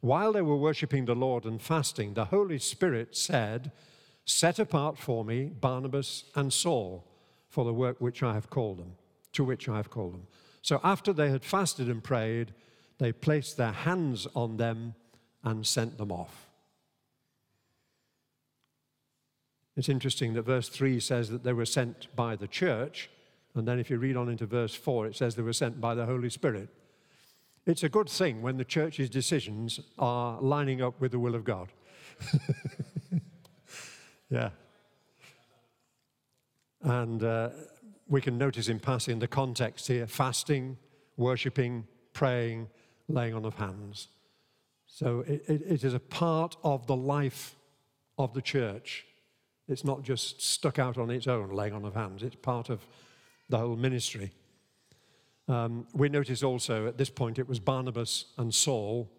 While 0.00 0.32
they 0.32 0.42
were 0.42 0.56
worshipping 0.56 1.04
the 1.04 1.14
Lord 1.14 1.44
and 1.44 1.60
fasting, 1.60 2.14
the 2.14 2.26
Holy 2.26 2.58
Spirit 2.58 3.16
said, 3.16 3.72
Set 4.24 4.58
apart 4.58 4.98
for 4.98 5.24
me 5.24 5.46
Barnabas 5.46 6.24
and 6.34 6.52
Saul 6.52 7.04
for 7.48 7.64
the 7.64 7.72
work 7.72 8.00
which 8.00 8.22
I 8.22 8.34
have 8.34 8.50
called 8.50 8.78
them, 8.78 8.92
to 9.32 9.42
which 9.42 9.68
I 9.68 9.76
have 9.76 9.90
called 9.90 10.14
them. 10.14 10.26
So 10.62 10.80
after 10.84 11.12
they 11.12 11.30
had 11.30 11.44
fasted 11.44 11.88
and 11.88 12.04
prayed, 12.04 12.52
they 12.98 13.12
placed 13.12 13.56
their 13.56 13.72
hands 13.72 14.26
on 14.34 14.56
them 14.56 14.94
and 15.42 15.66
sent 15.66 15.98
them 15.98 16.12
off. 16.12 16.48
It's 19.76 19.88
interesting 19.88 20.34
that 20.34 20.42
verse 20.42 20.68
3 20.68 20.98
says 21.00 21.30
that 21.30 21.44
they 21.44 21.52
were 21.52 21.64
sent 21.64 22.14
by 22.16 22.36
the 22.36 22.48
church, 22.48 23.08
and 23.54 23.66
then 23.66 23.78
if 23.78 23.90
you 23.90 23.98
read 23.98 24.16
on 24.16 24.28
into 24.28 24.44
verse 24.44 24.74
4, 24.74 25.06
it 25.06 25.16
says 25.16 25.36
they 25.36 25.42
were 25.42 25.52
sent 25.52 25.80
by 25.80 25.94
the 25.94 26.04
Holy 26.04 26.30
Spirit. 26.30 26.68
It's 27.68 27.82
a 27.82 27.88
good 27.90 28.08
thing 28.08 28.40
when 28.40 28.56
the 28.56 28.64
church's 28.64 29.10
decisions 29.10 29.78
are 29.98 30.40
lining 30.40 30.80
up 30.80 30.98
with 31.02 31.12
the 31.12 31.18
will 31.18 31.34
of 31.34 31.44
God. 31.44 31.68
yeah. 34.30 34.48
And 36.80 37.22
uh, 37.22 37.50
we 38.08 38.22
can 38.22 38.38
notice 38.38 38.68
in 38.68 38.80
passing 38.80 39.18
the 39.18 39.28
context 39.28 39.86
here 39.86 40.06
fasting, 40.06 40.78
worshipping, 41.18 41.86
praying, 42.14 42.68
laying 43.06 43.34
on 43.34 43.44
of 43.44 43.56
hands. 43.56 44.08
So 44.86 45.20
it, 45.26 45.44
it, 45.46 45.62
it 45.66 45.84
is 45.84 45.92
a 45.92 46.00
part 46.00 46.56
of 46.64 46.86
the 46.86 46.96
life 46.96 47.54
of 48.16 48.32
the 48.32 48.40
church 48.40 49.04
It's 49.68 49.84
not 49.84 50.02
just 50.02 50.40
stuck 50.40 50.78
out 50.78 50.96
on 50.96 51.10
its 51.10 51.26
own, 51.26 51.50
laying 51.50 51.74
on 51.74 51.84
of 51.84 51.94
hands. 51.94 52.22
It's 52.22 52.36
part 52.36 52.70
of 52.70 52.80
the 53.50 53.58
whole 53.58 53.76
ministry. 53.76 54.32
Um, 55.48 55.86
we 55.94 56.08
notice 56.08 56.42
also 56.42 56.86
at 56.86 56.98
this 56.98 57.10
point 57.10 57.38
it 57.38 57.48
was 57.48 57.58
Barnabas 57.58 58.26
and 58.36 58.54
Saul. 58.54 59.10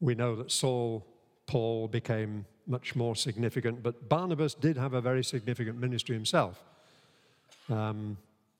We 0.00 0.14
know 0.14 0.34
that 0.36 0.50
Saul, 0.50 1.06
Paul 1.46 1.88
became 1.88 2.44
much 2.66 2.96
more 2.96 3.14
significant, 3.14 3.82
but 3.82 4.08
Barnabas 4.08 4.54
did 4.54 4.76
have 4.76 4.92
a 4.92 5.00
very 5.00 5.22
significant 5.22 5.78
ministry 5.78 6.14
himself. 6.14 6.62
Um, 7.68 8.16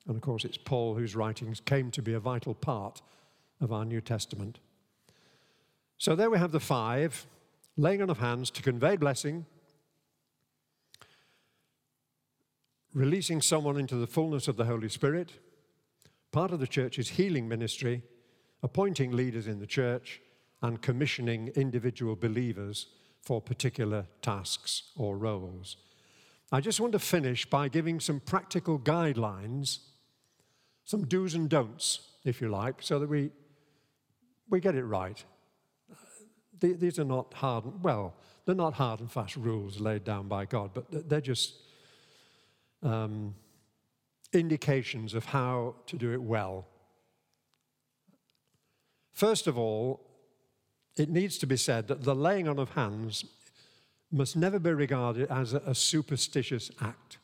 and 0.07 0.15
of 0.15 0.21
course, 0.21 0.45
it's 0.45 0.57
Paul 0.57 0.95
whose 0.95 1.15
writings 1.15 1.59
came 1.59 1.91
to 1.91 2.01
be 2.01 2.13
a 2.13 2.19
vital 2.19 2.53
part 2.53 3.01
of 3.59 3.71
our 3.71 3.85
New 3.85 4.01
Testament. 4.01 4.59
So 5.97 6.15
there 6.15 6.29
we 6.29 6.39
have 6.39 6.51
the 6.51 6.59
five 6.59 7.27
laying 7.77 8.01
on 8.01 8.09
of 8.09 8.17
hands 8.17 8.49
to 8.51 8.61
convey 8.61 8.95
blessing, 8.95 9.45
releasing 12.93 13.41
someone 13.41 13.77
into 13.77 13.95
the 13.95 14.07
fullness 14.07 14.47
of 14.47 14.57
the 14.57 14.65
Holy 14.65 14.89
Spirit, 14.89 15.33
part 16.31 16.51
of 16.51 16.59
the 16.59 16.67
church's 16.67 17.09
healing 17.09 17.47
ministry, 17.47 18.01
appointing 18.63 19.11
leaders 19.11 19.47
in 19.47 19.59
the 19.59 19.67
church, 19.67 20.21
and 20.61 20.81
commissioning 20.81 21.49
individual 21.55 22.15
believers 22.15 22.87
for 23.21 23.41
particular 23.41 24.05
tasks 24.21 24.83
or 24.95 25.17
roles. 25.17 25.77
I 26.51 26.59
just 26.59 26.79
want 26.79 26.93
to 26.93 26.99
finish 26.99 27.49
by 27.49 27.69
giving 27.69 27.99
some 27.99 28.19
practical 28.19 28.77
guidelines, 28.77 29.79
some 30.85 31.05
do's 31.05 31.33
and 31.33 31.49
don'ts, 31.49 32.01
if 32.25 32.41
you 32.41 32.49
like, 32.49 32.81
so 32.81 32.99
that 32.99 33.09
we, 33.09 33.31
we 34.49 34.59
get 34.59 34.75
it 34.75 34.83
right. 34.83 35.23
These 36.59 36.99
are 36.99 37.05
not 37.05 37.33
hard, 37.33 37.83
well, 37.83 38.13
they're 38.45 38.53
not 38.53 38.73
hard 38.73 38.99
and 38.99 39.11
fast 39.11 39.35
rules 39.35 39.79
laid 39.79 40.03
down 40.03 40.27
by 40.27 40.45
God, 40.45 40.71
but 40.73 41.09
they're 41.09 41.21
just 41.21 41.55
um, 42.83 43.33
indications 44.33 45.13
of 45.13 45.25
how 45.25 45.75
to 45.87 45.97
do 45.97 46.13
it 46.13 46.21
well. 46.21 46.67
First 49.11 49.47
of 49.47 49.57
all, 49.57 49.99
it 50.95 51.09
needs 51.09 51.37
to 51.39 51.45
be 51.45 51.57
said 51.57 51.87
that 51.87 52.03
the 52.03 52.15
laying 52.15 52.47
on 52.47 52.59
of 52.59 52.71
hands 52.71 53.25
must 54.11 54.35
never 54.35 54.59
be 54.59 54.71
regarded 54.71 55.29
as 55.31 55.53
a, 55.53 55.73
superstitious 55.73 56.69
act. 56.81 57.17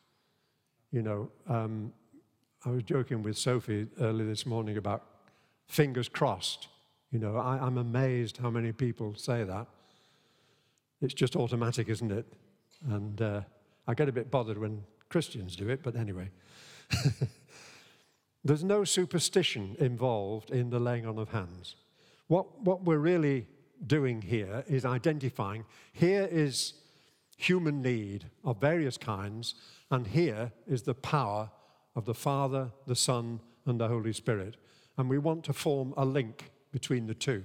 You 0.91 1.01
know, 1.01 1.29
um, 1.47 1.91
I 2.65 2.69
was 2.69 2.83
joking 2.83 3.23
with 3.23 3.37
Sophie 3.37 3.87
early 3.99 4.25
this 4.25 4.45
morning 4.45 4.77
about 4.77 5.03
fingers 5.67 6.07
crossed. 6.07 6.67
You 7.11 7.19
know, 7.19 7.37
I, 7.37 7.57
I'm 7.57 7.77
amazed 7.77 8.37
how 8.37 8.49
many 8.49 8.71
people 8.71 9.15
say 9.15 9.43
that. 9.43 9.67
It's 11.01 11.13
just 11.13 11.35
automatic, 11.35 11.89
isn't 11.89 12.11
it? 12.11 12.25
And 12.89 13.21
uh, 13.21 13.41
I 13.87 13.93
get 13.93 14.07
a 14.07 14.11
bit 14.11 14.31
bothered 14.31 14.57
when 14.57 14.81
Christians 15.09 15.55
do 15.55 15.69
it, 15.69 15.83
but 15.83 15.95
anyway. 15.95 16.29
There's 18.43 18.63
no 18.63 18.83
superstition 18.83 19.75
involved 19.79 20.51
in 20.51 20.69
the 20.69 20.79
laying 20.79 21.05
on 21.05 21.17
of 21.17 21.29
hands. 21.29 21.75
What, 22.27 22.61
what 22.61 22.83
we're 22.83 22.97
really 22.97 23.47
doing 23.85 24.21
here 24.21 24.63
is 24.67 24.85
identifying 24.85 25.65
here 25.93 26.27
is 26.31 26.73
human 27.37 27.81
need 27.81 28.25
of 28.43 28.59
various 28.59 28.97
kinds, 28.97 29.55
and 29.91 30.07
here 30.07 30.51
is 30.67 30.81
the 30.81 30.93
power 30.93 31.49
of 31.95 32.05
the 32.05 32.13
Father, 32.13 32.71
the 32.85 32.95
Son, 32.95 33.39
and 33.65 33.79
the 33.79 33.87
Holy 33.87 34.13
Spirit. 34.13 34.57
And 34.97 35.09
we 35.09 35.17
want 35.17 35.43
to 35.45 35.53
form 35.53 35.93
a 35.95 36.05
link 36.05 36.51
between 36.71 37.05
the 37.05 37.13
two. 37.13 37.43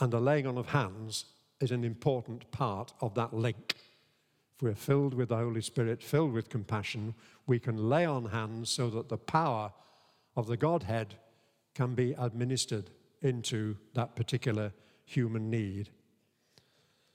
And 0.00 0.12
the 0.12 0.20
laying 0.20 0.46
on 0.46 0.58
of 0.58 0.68
hands 0.68 1.26
is 1.60 1.70
an 1.70 1.84
important 1.84 2.50
part 2.50 2.92
of 3.00 3.14
that 3.14 3.32
link. 3.32 3.74
If 4.56 4.62
we're 4.62 4.74
filled 4.74 5.14
with 5.14 5.28
the 5.28 5.36
Holy 5.36 5.60
Spirit, 5.60 6.02
filled 6.02 6.32
with 6.32 6.48
compassion, 6.48 7.14
we 7.48 7.58
can 7.58 7.88
lay 7.88 8.04
on 8.04 8.26
hands 8.26 8.70
so 8.70 8.90
that 8.90 9.08
the 9.08 9.16
power 9.16 9.72
of 10.36 10.46
the 10.46 10.56
Godhead 10.56 11.14
can 11.74 11.94
be 11.94 12.14
administered 12.18 12.90
into 13.22 13.76
that 13.94 14.14
particular 14.14 14.72
human 15.04 15.50
need. 15.50 15.88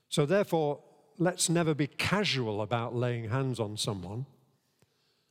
So, 0.10 0.26
therefore, 0.26 0.80
let's 1.18 1.50
never 1.50 1.74
be 1.74 1.88
casual 1.88 2.62
about 2.62 2.96
laying 2.96 3.30
hands 3.30 3.60
on 3.60 3.78
someone. 3.78 4.26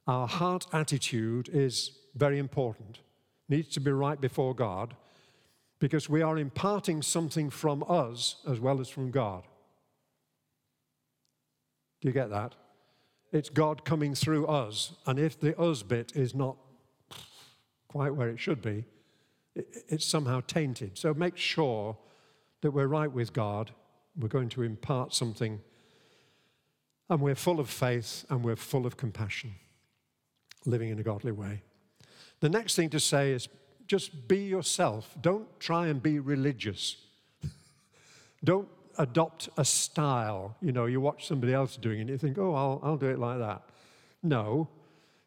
Our 0.07 0.29
heart 0.29 0.67
attitude 0.73 1.51
is 1.53 1.93
very 2.15 2.39
important, 2.39 3.01
needs 3.49 3.69
to 3.71 3.81
be 3.81 3.91
right 3.91 4.21
before 4.21 4.55
God, 4.55 4.95
because 5.81 6.09
we 6.09 6.23
are 6.23 6.39
imparting 6.39 7.03
something 7.03 7.51
from 7.51 7.85
us 7.89 8.37
as 8.49 8.61
well 8.61 8.81
as 8.81 8.89
from 8.89 9.11
God. 9.11 9.43
Do 12.01 12.09
you 12.09 12.15
get 12.15 12.31
that? 12.31 12.55
It's 13.33 13.49
God 13.49 13.85
coming 13.85 14.15
through 14.15 14.47
us. 14.47 14.93
And 15.07 15.19
if 15.19 15.41
the 15.41 15.59
us 15.59 15.83
bit 15.83 16.13
is 16.15 16.35
not 16.35 16.57
quite 17.89 18.15
where 18.15 18.29
it 18.29 18.39
should 18.39 18.61
be, 18.61 18.85
it's 19.55 20.05
somehow 20.05 20.41
tainted. 20.47 20.99
So 20.99 21.15
make 21.15 21.37
sure 21.37 21.97
that 22.61 22.71
we're 22.71 22.87
right 22.87 23.11
with 23.11 23.33
God. 23.33 23.73
We're 24.19 24.29
going 24.29 24.51
to 24.51 24.63
impart 24.63 25.15
something. 25.15 25.61
And 27.09 27.21
we're 27.21 27.35
full 27.35 27.61
of 27.61 27.69
faith 27.69 28.25
and 28.31 28.45
we're 28.45 28.57
full 28.57 28.87
of 28.87 28.97
compassion, 28.97 29.55
living 30.65 30.91
in 30.91 30.99
a 30.99 31.03
godly 31.03 31.33
way. 31.33 31.63
The 32.41 32.49
next 32.49 32.75
thing 32.75 32.91
to 32.91 33.01
say 33.01 33.33
is 33.33 33.49
just 33.87 34.29
be 34.29 34.45
yourself. 34.45 35.15
Don't 35.21 35.49
try 35.61 35.89
and 35.89 36.03
be 36.03 36.19
religious. 36.19 36.97
Don't 38.45 38.69
adopt 38.99 39.49
a 39.57 39.65
style. 39.65 40.57
You 40.61 40.73
know, 40.73 40.87
you 40.87 41.01
watch 41.01 41.27
somebody 41.27 41.53
else 41.53 41.77
doing 41.77 41.99
it 41.99 42.01
and 42.03 42.11
you 42.11 42.19
think, 42.19 42.39
oh, 42.39 42.55
I'll, 42.55 42.81
I'll 42.83 42.97
do 42.97 43.09
it 43.09 43.19
like 43.19 43.39
that. 43.39 43.63
No, 44.23 44.69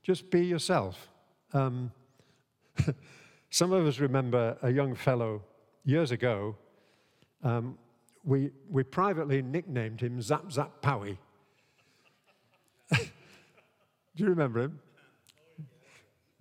just 0.03 0.29
be 0.29 0.45
yourself. 0.45 1.09
Um, 1.53 1.91
some 3.49 3.71
of 3.71 3.85
us 3.85 3.99
remember 3.99 4.57
a 4.61 4.71
young 4.71 4.95
fellow 4.95 5.41
years 5.83 6.11
ago. 6.11 6.55
Um, 7.43 7.77
we, 8.23 8.51
we 8.69 8.83
privately 8.83 9.41
nicknamed 9.41 10.01
him 10.01 10.21
Zap 10.21 10.51
Zap 10.51 10.81
Powie. 10.81 11.17
do 12.91 13.03
you 14.15 14.27
remember 14.27 14.61
him? 14.61 14.79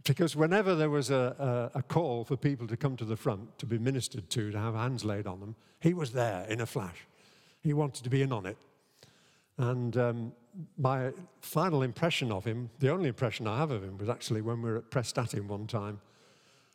Because 0.04 0.36
whenever 0.36 0.74
there 0.74 0.90
was 0.90 1.10
a, 1.10 1.70
a, 1.74 1.78
a, 1.78 1.82
call 1.82 2.24
for 2.24 2.36
people 2.36 2.66
to 2.66 2.76
come 2.76 2.94
to 2.96 3.06
the 3.06 3.16
front 3.16 3.58
to 3.58 3.64
be 3.64 3.78
ministered 3.78 4.28
to, 4.30 4.50
to 4.50 4.58
have 4.58 4.74
hands 4.74 5.02
laid 5.04 5.26
on 5.26 5.40
them, 5.40 5.56
he 5.80 5.94
was 5.94 6.12
there 6.12 6.44
in 6.48 6.60
a 6.60 6.66
flash. 6.66 7.06
He 7.64 7.72
wanted 7.72 8.04
to 8.04 8.10
be 8.10 8.20
in 8.20 8.30
on 8.30 8.44
it. 8.44 8.58
And 9.56 9.96
um, 9.96 10.32
my 10.76 11.12
final 11.40 11.82
impression 11.82 12.30
of 12.30 12.44
him, 12.44 12.68
the 12.78 12.90
only 12.90 13.08
impression 13.08 13.46
I 13.46 13.56
have 13.56 13.70
of 13.70 13.82
him, 13.82 13.96
was 13.96 14.10
actually 14.10 14.42
when 14.42 14.60
we 14.60 14.70
were 14.70 14.76
at 14.76 14.90
Prestatyn 14.90 15.46
one 15.46 15.66
time. 15.66 16.00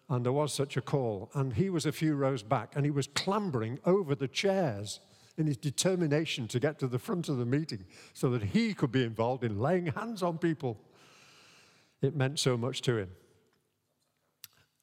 And 0.09 0.25
there 0.25 0.33
was 0.33 0.51
such 0.51 0.75
a 0.75 0.81
call. 0.81 1.29
And 1.35 1.53
he 1.53 1.69
was 1.69 1.85
a 1.85 1.91
few 1.91 2.15
rows 2.15 2.41
back 2.41 2.75
and 2.75 2.85
he 2.85 2.91
was 2.91 3.05
clambering 3.05 3.79
over 3.85 4.15
the 4.15 4.27
chairs 4.27 4.99
in 5.37 5.45
his 5.45 5.57
determination 5.57 6.47
to 6.47 6.59
get 6.59 6.79
to 6.79 6.87
the 6.87 6.99
front 6.99 7.29
of 7.29 7.37
the 7.37 7.45
meeting 7.45 7.85
so 8.13 8.31
that 8.31 8.43
he 8.43 8.73
could 8.73 8.91
be 8.91 9.03
involved 9.03 9.43
in 9.43 9.59
laying 9.59 9.85
hands 9.85 10.23
on 10.23 10.39
people. 10.39 10.81
It 12.01 12.15
meant 12.15 12.39
so 12.39 12.57
much 12.57 12.81
to 12.81 12.97
him. 12.97 13.09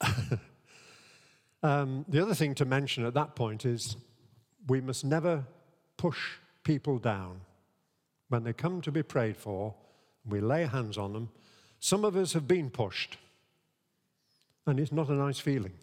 um, 1.63 2.05
the 2.07 2.21
other 2.21 2.33
thing 2.33 2.55
to 2.55 2.65
mention 2.65 3.05
at 3.05 3.13
that 3.15 3.35
point 3.35 3.65
is 3.65 3.97
we 4.67 4.79
must 4.79 5.03
never 5.03 5.43
push 5.97 6.37
people 6.63 6.99
down. 6.99 7.41
When 8.29 8.43
they 8.43 8.53
come 8.53 8.81
to 8.81 8.91
be 8.91 9.03
prayed 9.03 9.37
for, 9.37 9.73
we 10.25 10.39
lay 10.41 10.65
hands 10.65 10.97
on 10.97 11.13
them. 11.13 11.29
Some 11.79 12.03
of 12.05 12.15
us 12.15 12.33
have 12.33 12.47
been 12.47 12.69
pushed, 12.69 13.17
and 14.65 14.79
it's 14.79 14.91
not 14.91 15.09
a 15.09 15.13
nice 15.13 15.39
feeling 15.39 15.73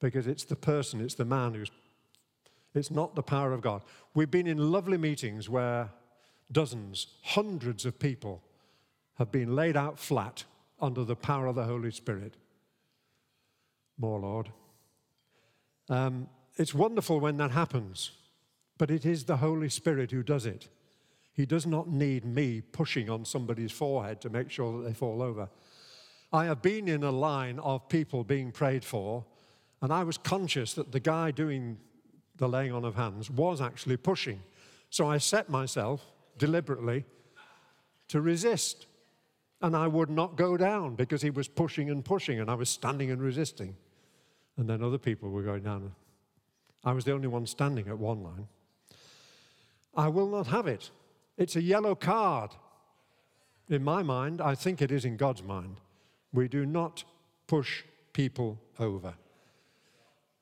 because 0.00 0.26
it's 0.26 0.44
the 0.44 0.56
person, 0.56 1.00
it's 1.00 1.14
the 1.14 1.24
man 1.24 1.54
who's, 1.54 1.70
it's 2.74 2.90
not 2.90 3.14
the 3.14 3.22
power 3.22 3.52
of 3.52 3.60
God. 3.60 3.82
We've 4.14 4.30
been 4.30 4.46
in 4.46 4.72
lovely 4.72 4.96
meetings 4.96 5.48
where 5.48 5.90
dozens, 6.52 7.08
hundreds 7.22 7.84
of 7.84 7.98
people 7.98 8.42
have 9.18 9.30
been 9.30 9.54
laid 9.54 9.76
out 9.76 9.98
flat 9.98 10.44
under 10.80 11.04
the 11.04 11.16
power 11.16 11.46
of 11.46 11.56
the 11.56 11.64
Holy 11.64 11.90
Spirit. 11.90 12.34
More, 13.98 14.18
Lord. 14.18 14.50
Um, 15.88 16.28
it's 16.56 16.72
wonderful 16.72 17.20
when 17.20 17.36
that 17.36 17.50
happens. 17.50 18.12
But 18.80 18.90
it 18.90 19.04
is 19.04 19.24
the 19.24 19.36
Holy 19.36 19.68
Spirit 19.68 20.10
who 20.10 20.22
does 20.22 20.46
it. 20.46 20.68
He 21.34 21.44
does 21.44 21.66
not 21.66 21.90
need 21.90 22.24
me 22.24 22.62
pushing 22.62 23.10
on 23.10 23.26
somebody's 23.26 23.72
forehead 23.72 24.22
to 24.22 24.30
make 24.30 24.50
sure 24.50 24.78
that 24.78 24.88
they 24.88 24.94
fall 24.94 25.20
over. 25.20 25.50
I 26.32 26.46
have 26.46 26.62
been 26.62 26.88
in 26.88 27.02
a 27.02 27.10
line 27.10 27.58
of 27.58 27.90
people 27.90 28.24
being 28.24 28.52
prayed 28.52 28.82
for, 28.82 29.26
and 29.82 29.92
I 29.92 30.02
was 30.02 30.16
conscious 30.16 30.72
that 30.72 30.92
the 30.92 30.98
guy 30.98 31.30
doing 31.30 31.76
the 32.38 32.48
laying 32.48 32.72
on 32.72 32.86
of 32.86 32.94
hands 32.94 33.28
was 33.28 33.60
actually 33.60 33.98
pushing. 33.98 34.40
So 34.88 35.06
I 35.06 35.18
set 35.18 35.50
myself 35.50 36.02
deliberately 36.38 37.04
to 38.08 38.22
resist. 38.22 38.86
And 39.60 39.76
I 39.76 39.88
would 39.88 40.08
not 40.08 40.36
go 40.36 40.56
down 40.56 40.94
because 40.94 41.20
he 41.20 41.28
was 41.28 41.48
pushing 41.48 41.90
and 41.90 42.02
pushing, 42.02 42.40
and 42.40 42.50
I 42.50 42.54
was 42.54 42.70
standing 42.70 43.10
and 43.10 43.20
resisting. 43.20 43.76
And 44.56 44.66
then 44.66 44.82
other 44.82 44.96
people 44.96 45.28
were 45.28 45.42
going 45.42 45.64
down. 45.64 45.92
I 46.82 46.92
was 46.92 47.04
the 47.04 47.12
only 47.12 47.28
one 47.28 47.44
standing 47.44 47.86
at 47.86 47.98
one 47.98 48.22
line. 48.22 48.48
I 49.94 50.08
will 50.08 50.28
not 50.28 50.46
have 50.48 50.66
it. 50.66 50.90
It's 51.36 51.56
a 51.56 51.62
yellow 51.62 51.94
card. 51.94 52.50
In 53.68 53.82
my 53.82 54.02
mind, 54.02 54.40
I 54.40 54.54
think 54.54 54.82
it 54.82 54.90
is 54.90 55.04
in 55.04 55.16
God's 55.16 55.42
mind. 55.42 55.80
We 56.32 56.48
do 56.48 56.66
not 56.66 57.04
push 57.46 57.84
people 58.12 58.60
over. 58.78 59.14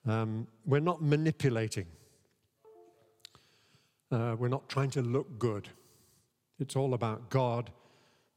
Um, 0.07 0.47
we're 0.67 0.81
not 0.81 1.03
manipulating. 1.03 1.87
Uh, 4.11 4.37
we're 4.39 4.49
not 4.49 4.69
trying 4.69 4.91
to 4.91 5.03
look 5.03 5.39
good. 5.39 5.69
It's 6.59 6.77
all 6.77 6.95
about 6.95 7.31
God 7.31 7.71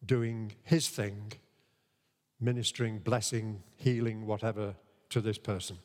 doing 0.06 0.54
His 0.64 0.90
thing, 0.90 1.34
ministering, 2.40 3.00
blessing, 3.00 3.64
healing, 3.78 4.26
whatever, 4.26 4.76
to 5.10 5.22
this 5.22 5.38
person. 5.38 5.78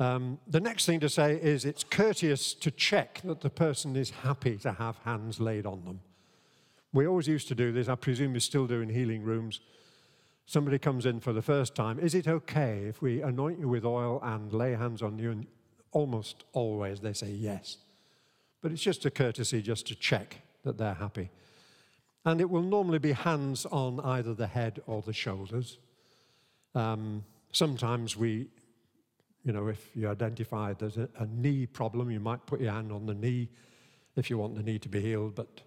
Um, 0.00 0.38
the 0.48 0.60
next 0.60 0.86
thing 0.86 0.98
to 1.00 1.10
say 1.10 1.34
is 1.34 1.66
it's 1.66 1.84
courteous 1.84 2.54
to 2.54 2.70
check 2.70 3.20
that 3.22 3.42
the 3.42 3.50
person 3.50 3.96
is 3.96 4.10
happy 4.10 4.56
to 4.58 4.72
have 4.72 4.96
hands 5.04 5.38
laid 5.40 5.66
on 5.66 5.84
them. 5.84 6.00
We 6.92 7.06
always 7.06 7.28
used 7.28 7.48
to 7.48 7.54
do 7.54 7.70
this, 7.70 7.86
I 7.86 7.96
presume 7.96 8.32
we 8.32 8.40
still 8.40 8.66
do 8.66 8.80
in 8.80 8.88
healing 8.88 9.22
rooms. 9.22 9.60
Somebody 10.46 10.78
comes 10.78 11.04
in 11.04 11.20
for 11.20 11.34
the 11.34 11.42
first 11.42 11.74
time. 11.74 12.00
Is 12.00 12.14
it 12.14 12.26
okay 12.26 12.86
if 12.88 13.02
we 13.02 13.20
anoint 13.20 13.60
you 13.60 13.68
with 13.68 13.84
oil 13.84 14.20
and 14.22 14.52
lay 14.52 14.72
hands 14.72 15.02
on 15.02 15.18
you? 15.18 15.30
And 15.30 15.46
almost 15.92 16.44
always 16.52 17.00
they 17.00 17.12
say 17.12 17.30
yes. 17.30 17.76
But 18.62 18.72
it's 18.72 18.82
just 18.82 19.04
a 19.04 19.10
courtesy 19.10 19.60
just 19.60 19.86
to 19.88 19.94
check 19.94 20.38
that 20.64 20.78
they're 20.78 20.94
happy. 20.94 21.30
And 22.24 22.40
it 22.40 22.48
will 22.48 22.62
normally 22.62 22.98
be 22.98 23.12
hands 23.12 23.66
on 23.66 24.00
either 24.00 24.34
the 24.34 24.46
head 24.46 24.80
or 24.86 25.02
the 25.02 25.12
shoulders. 25.12 25.78
Um, 26.74 27.24
sometimes 27.52 28.16
we, 28.16 28.48
you 29.44 29.52
know, 29.52 29.68
if 29.68 29.90
you 29.94 30.08
identify 30.08 30.72
there's 30.74 30.96
a, 30.96 31.08
a 31.18 31.26
knee 31.26 31.66
problem, 31.66 32.10
you 32.10 32.20
might 32.20 32.44
put 32.46 32.60
your 32.60 32.72
hand 32.72 32.92
on 32.92 33.06
the 33.06 33.14
knee 33.14 33.48
if 34.16 34.28
you 34.28 34.38
want 34.38 34.54
the 34.54 34.62
knee 34.62 34.78
to 34.78 34.88
be 34.88 35.00
healed. 35.00 35.34
But 35.34 35.60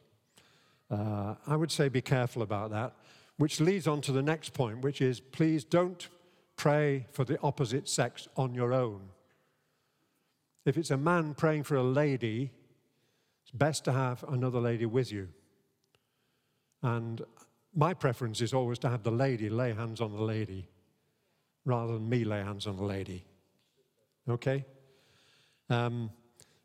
uh, 0.91 1.35
I 1.47 1.55
would 1.55 1.71
say 1.71 1.89
be 1.89 2.01
careful 2.01 2.41
about 2.41 2.71
that, 2.71 2.93
which 3.37 3.59
leads 3.59 3.87
on 3.87 4.01
to 4.01 4.11
the 4.11 4.21
next 4.21 4.53
point, 4.53 4.81
which 4.81 5.01
is 5.01 5.19
please 5.19 5.63
don't 5.63 6.07
pray 6.55 7.07
for 7.11 7.25
the 7.25 7.39
opposite 7.41 7.89
sex 7.89 8.27
on 8.37 8.53
your 8.53 8.73
own. 8.73 9.01
If 10.65 10.77
it's 10.77 10.91
a 10.91 10.97
man 10.97 11.33
praying 11.33 11.63
for 11.63 11.75
a 11.75 11.83
lady, 11.83 12.51
it's 13.41 13.51
best 13.51 13.83
to 13.85 13.91
have 13.91 14.23
another 14.29 14.59
lady 14.59 14.85
with 14.85 15.11
you. 15.11 15.29
And 16.81 17.21
my 17.75 17.93
preference 17.93 18.39
is 18.41 18.53
always 18.53 18.79
to 18.79 18.89
have 18.89 19.03
the 19.03 19.11
lady 19.11 19.49
lay 19.49 19.73
hands 19.73 19.99
on 19.99 20.15
the 20.15 20.21
lady 20.21 20.69
rather 21.65 21.93
than 21.93 22.07
me 22.07 22.23
lay 22.23 22.43
hands 22.43 22.67
on 22.67 22.77
the 22.77 22.83
lady. 22.83 23.25
Okay? 24.29 24.65
Um, 25.69 26.11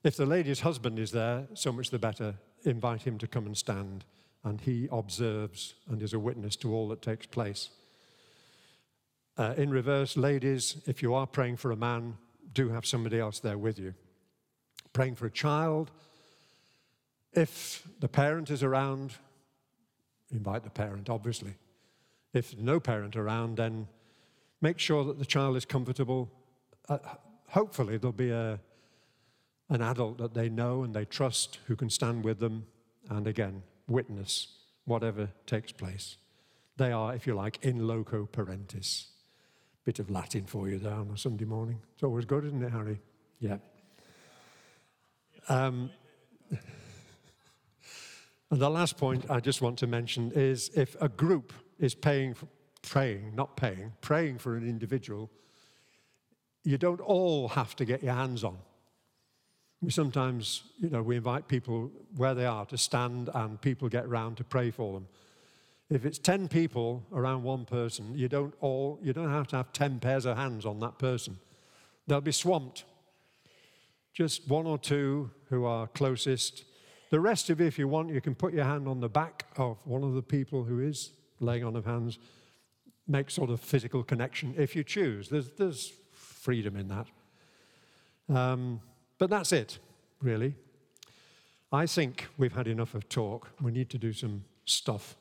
if 0.05 0.17
the 0.17 0.27
lady's 0.27 0.61
husband 0.61 0.99
is 0.99 1.11
there, 1.11 1.47
so 1.55 1.73
much 1.73 1.91
the 1.91 1.99
better. 1.99 2.35
Invite 2.65 3.03
him 3.03 3.19
to 3.19 3.27
come 3.27 3.47
and 3.47 3.57
stand, 3.57 4.05
and 4.45 4.61
he 4.61 4.89
observes 4.91 5.75
and 5.89 6.03
is 6.03 6.13
a 6.13 6.19
witness 6.19 6.57
to 6.57 6.73
all 6.73 6.89
that 6.89 7.03
takes 7.03 7.27
place. 7.27 7.71
Uh, 9.37 9.55
in 9.57 9.71
reverse, 9.71 10.17
ladies, 10.17 10.77
if 10.87 11.03
you 11.03 11.15
are 11.15 11.27
praying 11.27 11.57
for 11.57 11.71
a 11.71 11.77
man, 11.77 12.17
do 12.53 12.71
have 12.71 12.85
somebody 12.85 13.19
else 13.21 13.39
there 13.39 13.59
with 13.59 13.79
you. 13.79 13.95
Praying 14.93 15.15
for 15.15 15.27
a 15.27 15.31
child, 15.31 15.91
if 17.33 17.87
the 18.01 18.09
parent 18.09 18.51
is 18.51 18.63
around, 18.63 19.13
invite 20.33 20.65
the 20.65 20.71
parent, 20.71 21.09
obviously. 21.09 21.55
If 22.33 22.57
no 22.57 22.81
parent 22.81 23.17
around, 23.17 23.57
then 23.59 23.87
make 24.61 24.79
sure 24.79 25.05
that 25.05 25.19
the 25.19 25.25
child 25.25 25.57
is 25.57 25.65
comfortable. 25.65 26.31
Uh, 26.89 26.99
hopefully, 27.49 27.97
there'll 27.97 28.13
be 28.13 28.31
a, 28.31 28.61
an 29.69 29.83
adult 29.83 30.19
that 30.19 30.35
they 30.35 30.49
know 30.49 30.83
and 30.83 30.95
they 30.95 31.05
trust 31.05 31.59
who 31.67 31.77
can 31.77 31.91
stand 31.91 32.25
with 32.25 32.39
them 32.39 32.67
and 33.11 33.27
again, 33.27 33.63
witness 33.87 34.49
whatever 34.85 35.31
takes 35.47 35.73
place. 35.73 36.17
They 36.77 36.93
are, 36.93 37.15
if 37.15 37.27
you 37.27 37.35
like, 37.35 37.59
in 37.63 37.87
loco 37.87 38.29
parentis. 38.31 39.07
Bit 39.85 39.99
of 39.99 40.11
Latin 40.11 40.45
for 40.45 40.69
you 40.69 40.79
there 40.79 40.93
on 40.93 41.11
a 41.11 41.19
Sunday 41.19 41.45
morning. 41.45 41.81
It's 41.95 42.03
always 42.03 42.25
good, 42.25 42.45
isn't 42.45 42.63
it, 42.63 42.71
Harry? 42.71 43.01
Yeah. 43.41 43.57
Um, 45.49 45.91
and 48.51 48.61
the 48.61 48.71
last 48.71 48.97
point 48.97 49.31
I 49.31 49.41
just 49.41 49.63
want 49.63 49.79
to 49.79 49.87
mention 49.87 50.33
is 50.33 50.71
if 50.75 50.97
a 51.01 51.09
group 51.09 51.53
is 51.79 51.95
paying, 51.95 52.35
for, 52.35 52.49
praying, 52.83 53.35
not 53.35 53.57
paying, 53.57 53.93
praying 54.01 54.39
for 54.39 54.57
an 54.57 54.69
individual, 54.69 55.31
you 56.69 56.77
don't 56.77 57.01
all 57.01 57.49
have 57.49 57.75
to 57.77 57.85
get 57.85 58.03
your 58.03 58.14
hands 58.14 58.45
on. 58.45 58.59
We 59.81 59.91
sometimes, 59.91 60.64
you 60.79 60.91
know, 60.91 61.03
we 61.03 61.16
invite 61.16 61.49
people 61.49 61.91
where 62.16 62.35
they 62.35 62.47
are 62.47 62.66
to 62.66 62.77
stand 62.77 63.31
and 63.33 63.61
people 63.61 63.89
get 63.89 64.09
round 64.09 64.37
to 64.37 64.45
pray 64.45 64.71
for 64.71 64.93
them. 64.93 65.07
If 65.89 66.05
it's 66.05 66.19
10 66.19 66.49
people 66.49 67.03
around 67.12 67.43
one 67.43 67.64
person, 67.64 68.12
you 68.14 68.29
don't 68.29 68.55
all, 68.61 68.99
you 69.03 69.12
don't 69.12 69.31
have 69.31 69.47
to 69.49 69.57
have 69.57 69.73
10 69.73 70.01
pairs 70.01 70.27
of 70.27 70.37
hands 70.37 70.66
on 70.66 70.81
that 70.81 70.99
person. 70.99 71.39
They'll 72.07 72.21
be 72.21 72.33
swamped. 72.33 72.85
Just 74.12 74.49
one 74.49 74.66
or 74.66 74.79
two 74.79 75.31
who 75.49 75.64
are 75.64 75.87
closest 75.87 76.64
the 77.11 77.21
rest 77.21 77.49
of 77.49 77.61
you, 77.61 77.66
if 77.66 77.79
you 77.79 77.89
want, 77.89 78.11
you 78.12 78.21
can 78.21 78.35
put 78.35 78.53
your 78.53 78.64
hand 78.64 78.87
on 78.87 79.01
the 79.01 79.09
back 79.09 79.47
of 79.57 79.79
one 79.85 80.05
of 80.05 80.14
the 80.14 80.23
people 80.23 80.64
who 80.64 80.81
is 80.81 81.12
laying 81.41 81.64
on 81.64 81.75
of 81.75 81.87
hands, 81.87 82.19
make 83.07 83.31
sort 83.31 83.49
of 83.49 83.61
physical 83.61 84.03
connection 84.03 84.55
if 84.59 84.77
you 84.77 84.85
choose. 84.85 85.31
There's, 85.31 85.51
there's 85.53 85.93
freedom 86.49 86.77
in 86.77 86.89
that. 86.89 87.07
Um, 88.35 88.81
but 89.19 89.29
that's 89.29 89.53
it, 89.53 89.79
really. 90.23 90.55
I 91.71 91.85
think 91.85 92.27
we've 92.39 92.55
had 92.55 92.67
enough 92.67 92.95
of 92.95 93.07
talk. 93.11 93.51
We 93.61 93.71
need 93.71 93.91
to 93.91 93.99
do 93.99 94.15
some 94.15 94.45
stuff. 94.65 95.15